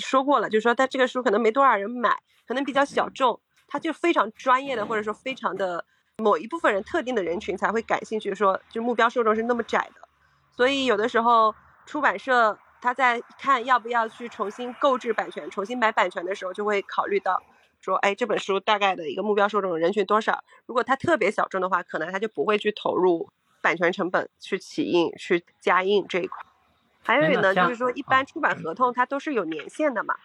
[0.00, 2.16] 说过了，就是说他这个书可能没多少人买，
[2.48, 5.84] 可能比较小众，他就非常专业的，或者说非常的
[6.16, 10.08] 某一部分人特定的人群才会感兴趣，说就目标受众是那么窄的，
[10.56, 11.54] 所以有的时候。
[11.86, 17.42] 出版社他在看要不要去重新购置版权、重新买版权的时候，就会考虑到
[17.80, 20.44] 说，哎，这本书大概的一个目标受众人群多少？
[20.66, 23.30] 如果它特别小众的话，可能他就不会去投入
[23.62, 26.44] 版权成本去起印、去加印这一块。
[27.02, 30.16] 还有呢，就是说一般出版合同它都是有年限的嘛。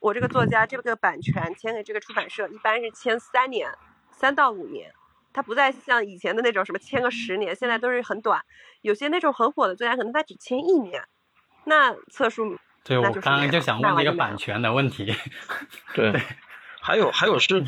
[0.00, 3.70] 我这个作家这个版权签给这个出版社，一般是签三年，
[4.10, 4.92] 三到五年。
[5.38, 8.44] 它不再像以前的那种什么签个十年，现在都是很短。
[8.80, 11.04] 有些那种很火的作家，可能他只签一年，
[11.62, 15.14] 那册数对我刚刚就想问那个版权的问题。
[15.94, 16.20] 对，
[16.80, 17.64] 还有还有是，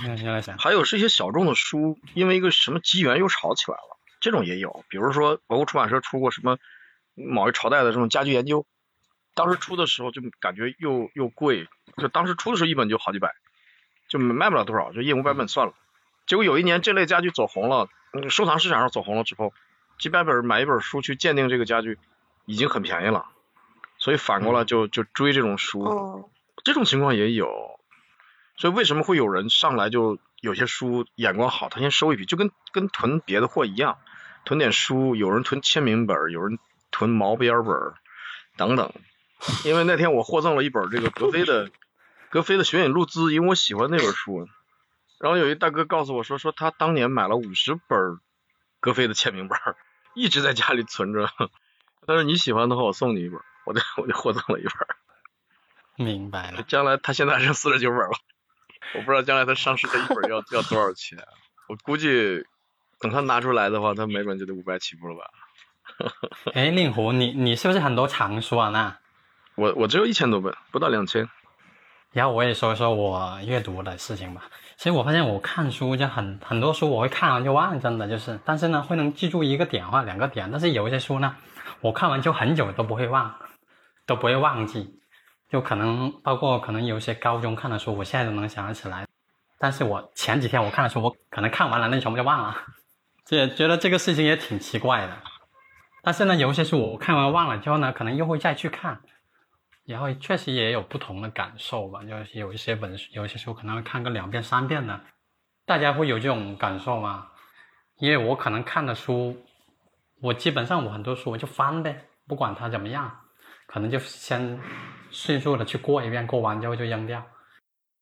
[0.59, 4.85] 还有是一些小众的书，因为一个什么机缘又炒起来了，这种也有。
[4.89, 6.59] 比如说，包括出版社出过什么
[7.15, 8.67] 某一朝代的这种家居研究，
[9.35, 11.69] 当时出的时候就感觉又又贵，
[11.99, 13.33] 就当时出的时候一本就好几百，
[14.09, 15.75] 就卖不了多少，就印五百本算了。
[16.31, 17.89] 结果有一年这类家具走红了，
[18.29, 19.53] 收藏市场上走红了之后，
[19.99, 21.99] 几百本买一本书去鉴定这个家具，
[22.47, 23.27] 已经很便宜了，
[23.99, 26.31] 所以反过来就就追这种书，
[26.63, 27.81] 这种情况也有。
[28.57, 33.99] 所以为什么会有人上来就有些书眼光好，他先收一笔，就跟跟囤别的货一样，
[34.45, 36.61] 囤点书，有人囤签名本，有人
[36.93, 37.75] 囤毛边本
[38.57, 38.93] 等等。
[39.65, 41.73] 因为那天我获赠了一本这个格非的
[42.29, 44.47] 格非的《雪影录资》，因为我喜欢那本书。
[45.21, 48.19] 然后有一大哥告诉我说，说他当年买了五十本
[48.81, 49.59] 格菲的签名本，
[50.15, 51.29] 一直在家里存着。
[52.07, 54.73] 他说你喜欢的话，我送你一本，我就我就获赠了一本。
[56.07, 56.63] 明白了。
[56.67, 58.13] 将来他现在还剩四十九本了，
[58.95, 61.19] 我不知道将来他上市这一本要 要多少钱。
[61.69, 62.47] 我估计
[62.99, 65.31] 等他拿出来的话，他每本就得五百起步了吧。
[66.55, 68.71] 哎，令狐，你你是不是很多藏书啊？
[68.71, 68.99] 那
[69.57, 71.29] 我我只有一千多本，不到两千。
[72.13, 74.43] 然后我也说一说我阅读的事情吧。
[74.77, 81.37] 其实我发现我看书就很很多书我会看完就忘，真的就是，但是呢会能记住一个点或两个点，但是有一些书呢，
[81.81, 83.35] 我看完就很久都不会忘，
[84.07, 84.99] 都不会忘记，
[85.51, 89.07] 就可能包括可能有一些高中看的书，我现在都能想得起来，
[89.59, 92.57] 但是我前几天我看的书，我可能看完了那全部就忘了，
[93.29, 95.13] 也觉得这个事情也挺奇怪的，
[96.03, 98.99] 但是呢有一些书我看完忘了之后呢，可能又会再去看。
[99.87, 105.01] 然后确实也有不同的感受吧，就是有一些本有一些书可能会看个两遍三遍的，
[105.67, 107.27] 大家会有这种感受吗？
[107.99, 109.37] 因为我可能看的书，
[110.23, 113.11] 我基本上我很多书我就翻呗，不管它怎么样，
[113.67, 114.59] 可能就先
[115.11, 117.23] 迅速的去过一遍，过完之后就扔掉，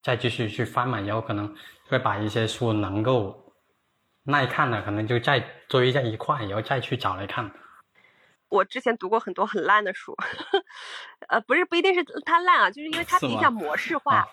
[0.03, 1.53] 再继续去翻嘛，然后可能
[1.89, 3.53] 会把一些书能够
[4.25, 7.51] 耐看的，可能就再追在一块，然后再去找来看。
[8.49, 10.17] 我之前读过很多很烂的书，
[11.29, 14.27] 呃，不是不一定是它烂啊，就是因为它比较模式化，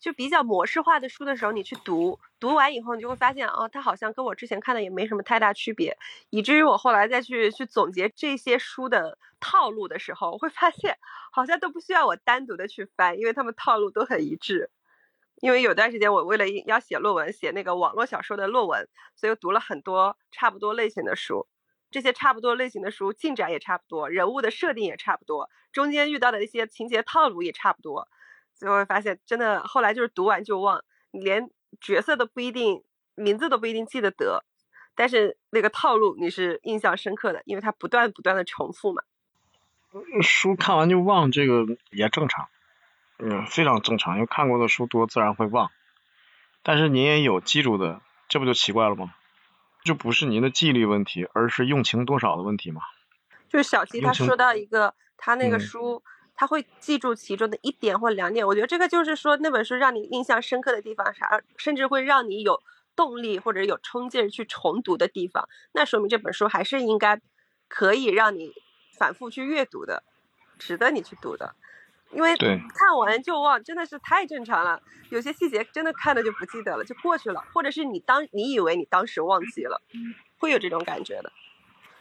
[0.00, 5.96] 就比较模式化的书的时候，你去读，读完以后你就会发现，哦，它好像跟我之前看的也没什么太大区别，
[6.30, 10.96] 以至于我后来再去去总结这些书的套路的时候，我会发现
[11.30, 14.70] 好像都不需要我单独的去翻，因为他们套路都很一致。
[15.40, 21.48] 因为有段时间我为了要写论文，写那个网络小说的论文，所以读了很多差不多类型的书。
[21.92, 28.08] 这些差不多类型的书进展也差不多，人物的设定也差不多，中间遇到的一些情节套路也差不多，
[28.58, 30.82] 就会发现真的后来就是读完就忘，
[31.12, 32.82] 连角色都不一定
[33.14, 34.44] 名字都不一定记得得，
[34.94, 39.02] 但是那个套路你是印象深刻的，因为它不断不断的重复嘛。
[40.22, 42.48] 书看完就忘，这个也正常，
[43.18, 45.70] 嗯，非常正常，因为看过的书多，自然会忘。
[46.62, 49.14] 但是您也有记住的，这不就奇怪了吗？
[49.84, 52.82] 这不是您的记忆力问题，而是用情多少的问题嘛？
[53.48, 56.02] 就是小七他说到一个，他那个嗯书、
[56.34, 62.62] 他会记住其中的一点或两点，我觉得这个就是说那本书让你印象深刻的地方啥，甚至会让你有
[62.96, 67.20] 动力或者有冲劲儿去重读的地方，那说明这本书还是应该
[67.68, 68.52] 可以让你
[68.96, 70.02] 反复去阅读的，
[70.58, 71.54] 值得你去读的。
[72.12, 74.80] 因为看完就忘，真的是太正常了。
[75.10, 79.82] 有些细节真的看了就不记得了，就过去了，或者是你当你以为你当时忘记了，
[80.38, 81.32] 会有这种感觉的。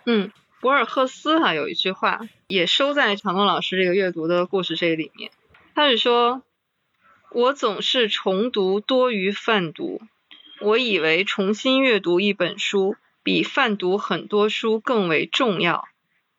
[0.05, 0.31] 嗯，
[0.61, 5.31] 博尔赫斯哈、有一句话也收在长东老师这个阅读的故事这里面，
[5.75, 6.41] 他是说
[7.31, 10.01] ：“我总是重读多于泛读，
[10.61, 15.85] 我以为重新阅读一本书比泛读很多书更为重要。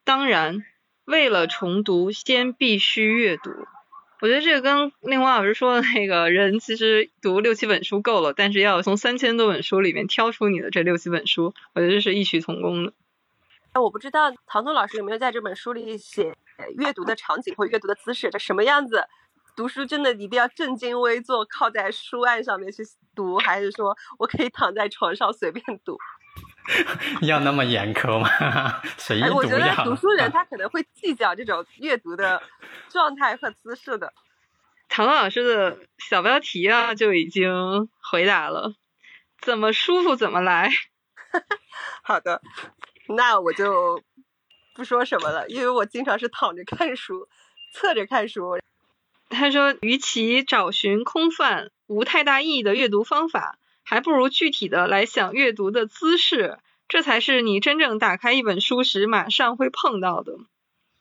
[0.04, 0.64] 当然，
[1.04, 3.50] 为了重读，先必须阅读。”
[4.22, 12.92] 我觉得这个跟令狐老师说的那个人其实读六七本书够了，但是要从三千多本书里面挑出你的这六七本书，我觉得这是异曲同工的。
[13.72, 16.36] 哎，我不知道唐东老师有没有在这本书里写
[16.76, 19.08] 阅读的场景或阅读的姿势，这什么样子？
[19.56, 22.84] 读书真的一定要正襟危坐，靠在书案上面去
[23.16, 25.98] 读，还是说我可以躺在床上随便读？
[27.22, 28.28] 要那么严苛吗？
[28.96, 29.74] 随意哎，我觉得。
[29.84, 32.42] 读书人 他可能会计较这种阅读的
[32.88, 34.12] 状态和姿势的。
[34.88, 38.74] 唐老师的小标题啊就已经回答了，
[39.40, 40.70] 怎么舒服怎么来。
[42.02, 42.42] 好的，
[43.08, 44.02] 那我就
[44.74, 47.28] 不说什么了，因为我经常是躺着看书，
[47.72, 48.60] 侧着看书。
[49.30, 53.58] 他说，与其找寻空泛无太大意义的阅读方法，
[53.92, 56.56] 还不如具体的来想阅读的姿势，
[56.88, 60.32] 这才是你真正打开一本书时马上会碰到的。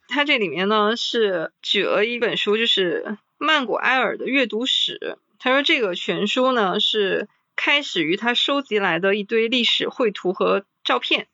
[0.10, 5.18] 他这里面呢是举了一本书，就是曼谷埃尔的阅读史。
[5.40, 11.30] 他说这个全书呢是开始于他收集来的一堆历史绘图和照片，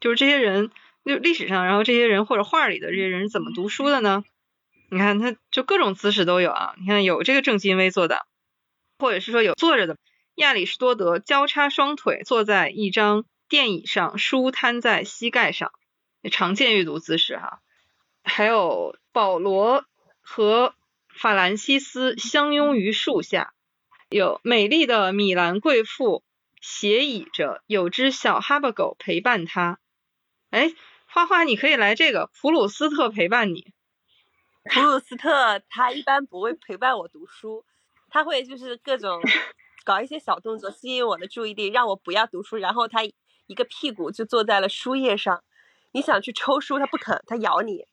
[0.00, 0.70] 就是这些人
[1.04, 4.24] 就历史上，然后这些人或者画里的这些人是怎么读书的呢？
[4.88, 6.74] 你看，他就各种姿势都有啊。
[6.80, 8.24] 你看，有这个正襟危坐的，
[8.98, 9.98] 或者是说有坐着的。
[10.34, 15.72] 亚里士多德交叉双腿坐在一张垫椅上，书摊在膝盖上，
[16.30, 17.60] 常见阅读姿势哈。
[18.24, 19.84] 还有保罗
[20.20, 20.74] 和
[21.14, 23.52] 法兰西斯相拥于树下，
[24.08, 26.24] 有美丽的米兰贵妇
[26.60, 29.78] 斜倚着，有只小哈巴狗陪伴她。
[30.50, 30.72] 哎，
[31.06, 33.74] 花花，你可以来这个普鲁斯特陪伴你。
[34.72, 37.66] 普鲁斯特他一般不会陪伴我读书，
[38.08, 39.20] 他会就是各种
[39.84, 45.42] 搞一些小动作吸引我的注意力，让我不要读书，然后他一个屁股就坐在了书页上。
[45.92, 47.84] 你想去抽书，他不肯，他咬你，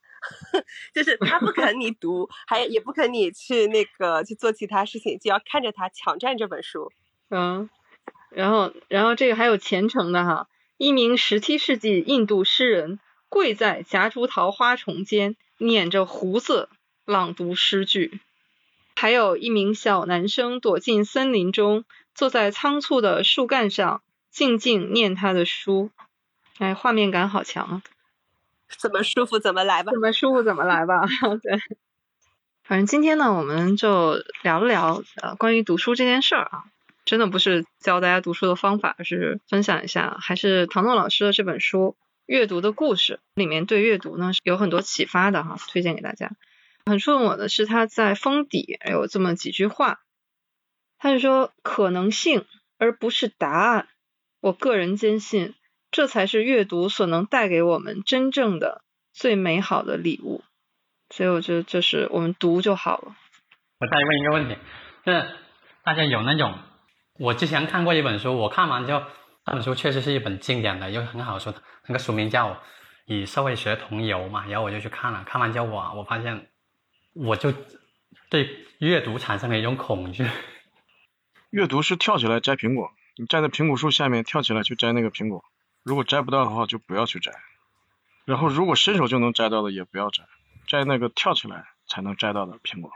[0.96, 6.92] 就是他不肯你读，还也不肯你去那个去做其他事情，就要看着他抢占这本书。
[7.30, 7.70] 嗯，
[8.30, 16.70] 然后然后这个还有虔诚的哈，一名十七世纪印度诗人跪在夹竹桃花丛间，捻着胡子
[17.06, 18.22] 朗读诗句。
[19.00, 25.90] 还有一名小男生躲进森林中，坐在仓促的树干上，静静念他的书。
[26.58, 27.82] 哎，画面感好强啊！
[28.78, 30.02] 怎么舒服怎么来吧怎。
[30.02, 31.06] 么舒服怎么来吧。
[31.42, 31.60] 对，
[32.66, 36.66] 反正今天呢，我们就聊了聊呃关于读书这件事儿啊，
[37.06, 41.96] 真的不是教大家读书的方法，而是分享一下，还是唐诺老师的这本书
[42.26, 46.32] 《阅读的故事》里面对阅读呢是有很多启发的哈，推荐给大家。
[46.90, 50.02] 很触动我的是他在封底有这么几句话，
[50.98, 52.46] 他就说可能性
[52.78, 53.88] 而不是答案，
[54.42, 55.56] 我个人坚信。
[55.92, 60.44] 这才是阅读所能带给我们真正的最美好的礼物，
[61.10, 63.16] 所以我觉得就是我们读就好了。
[63.80, 64.56] 我再问一个问题，
[65.04, 65.26] 就是
[65.84, 66.60] 大家有那种，
[67.18, 69.02] 我之前看过一本书，我看完之后
[69.48, 72.52] 那本书确实是一本经典的，又很好说的，那个书名叫
[73.08, 76.49] 《与社会学同游》嘛，然后我就去看了，看完之后哇，我发现
[77.22, 77.54] 我就
[78.30, 80.26] 对阅读产生了一种恐惧。
[81.50, 85.44] 阅读是跳起来摘苹果，你站在苹果树下面跳起来去摘那个苹果。
[85.84, 87.34] 如果摘不到的话，就不要去摘。
[88.24, 90.24] 然后，如果伸手就能摘到的，也不要摘，
[90.66, 92.92] 摘那个跳起来才能摘到的苹果。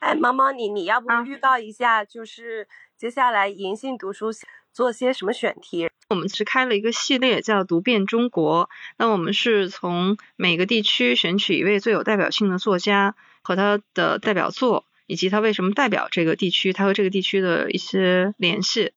[0.00, 2.66] 哎，毛毛，你你要不啊预告一下，就是
[2.96, 4.30] 接下来银杏读书
[4.72, 5.88] 做些什么选题？
[6.08, 13.16] 我们是开了一个系列叫“读遍中国”，那我们是从每个地区选取一位最有代表性的作家
[13.46, 18.92] 和他的代表作，以及它为什么代表这个地区，它和这个地区的一些联系。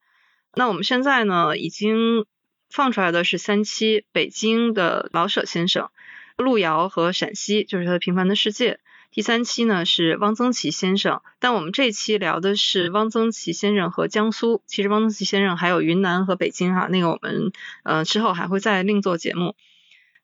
[0.56, 2.26] 那我们现在呢，已经
[2.72, 5.92] 放出来的是三期，北京的老舍先生，
[6.36, 8.74] 路遥和陕西就是他的《平凡的世界》。
[9.12, 14.64] 第三期呢是汪曾祺先生，但我们这期聊的是汪曾祺先生和江苏。
[14.66, 17.52] 其实汪曾祺先生还有云南和北京哈，那个我们
[17.84, 19.56] 呃之后还会再另做节目。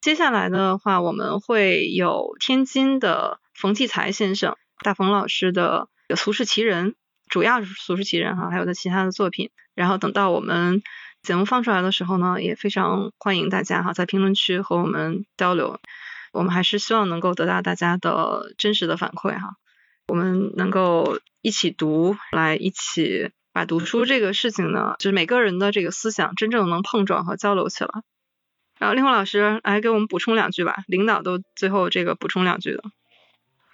[0.02, 6.92] 接下来的话，我们会有天津的冯骥才先生，大冯老师的《俗世奇人》，
[7.30, 9.50] 主要是《俗世奇人》哈，还有他其他的作品。
[9.74, 10.82] 然后等到我们
[11.24, 15.80] 节目放出来的时候呢，也非常欢迎大家哈，在评论区和我们交流。
[16.34, 19.56] 我们还是希望能够得到大家的真实的反馈哈，
[20.08, 27.90] 我们能够一起读，来一起把读书这个事情呢，就是每个人的这个思想真正能碰撞和交流起来。
[28.78, 32.84] 然后令狐老师来给我们补充两句吧，领导都最后这个补充两句的。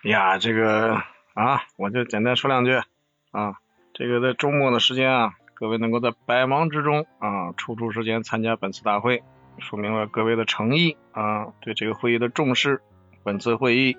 [0.03, 0.95] 呀，这个
[1.33, 2.73] 啊，我就简单说两句
[3.31, 3.55] 啊，
[3.93, 9.23] 这个在周末的时间啊，各位能够在百忙之中啊，抽出时间参加本次大会。
[9.59, 12.81] 说明了各位的诚意啊，对这个会议的重视。
[13.23, 13.95] 本次会议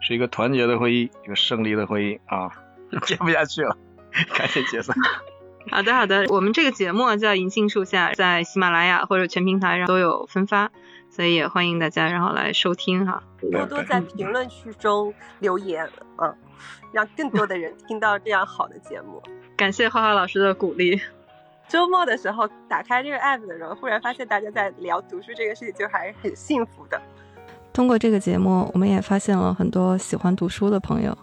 [0.00, 2.50] 是一个团结的会议，一个胜利的会议啊！
[3.06, 3.78] 接不下去了，
[4.36, 4.94] 赶紧解散。
[5.70, 10.70] 好的，好的，我们这个节目叫《银杏树下》，在喜马拉雅或者全平台上都有分发，
[11.10, 13.22] 所以也欢迎大家然后来收听哈。
[13.50, 15.86] 多多在评论区中留言，
[16.18, 16.34] 嗯，
[16.92, 19.20] 让更多的人听到这样好的节目。
[19.56, 21.00] 感谢花花老师的鼓励。
[21.68, 27.00] 周末的时候打开这个 app 的时候，忽然发现大家在聊读书这个事情，就还是很幸福的。
[27.72, 31.16] 通过这个节目，我们也发现了很多喜欢读书的朋友。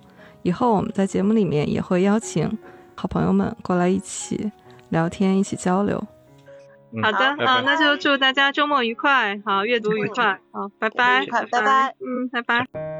[0.44, 2.58] 以后我们在节目里面也会邀请
[2.96, 4.50] 好朋友们过来一起
[4.90, 6.02] 聊天，一起交流。
[7.04, 12.97] 好的，好，那就祝大家周末愉快，好，阅读愉快，好，拜拜，拜拜，嗯，拜拜。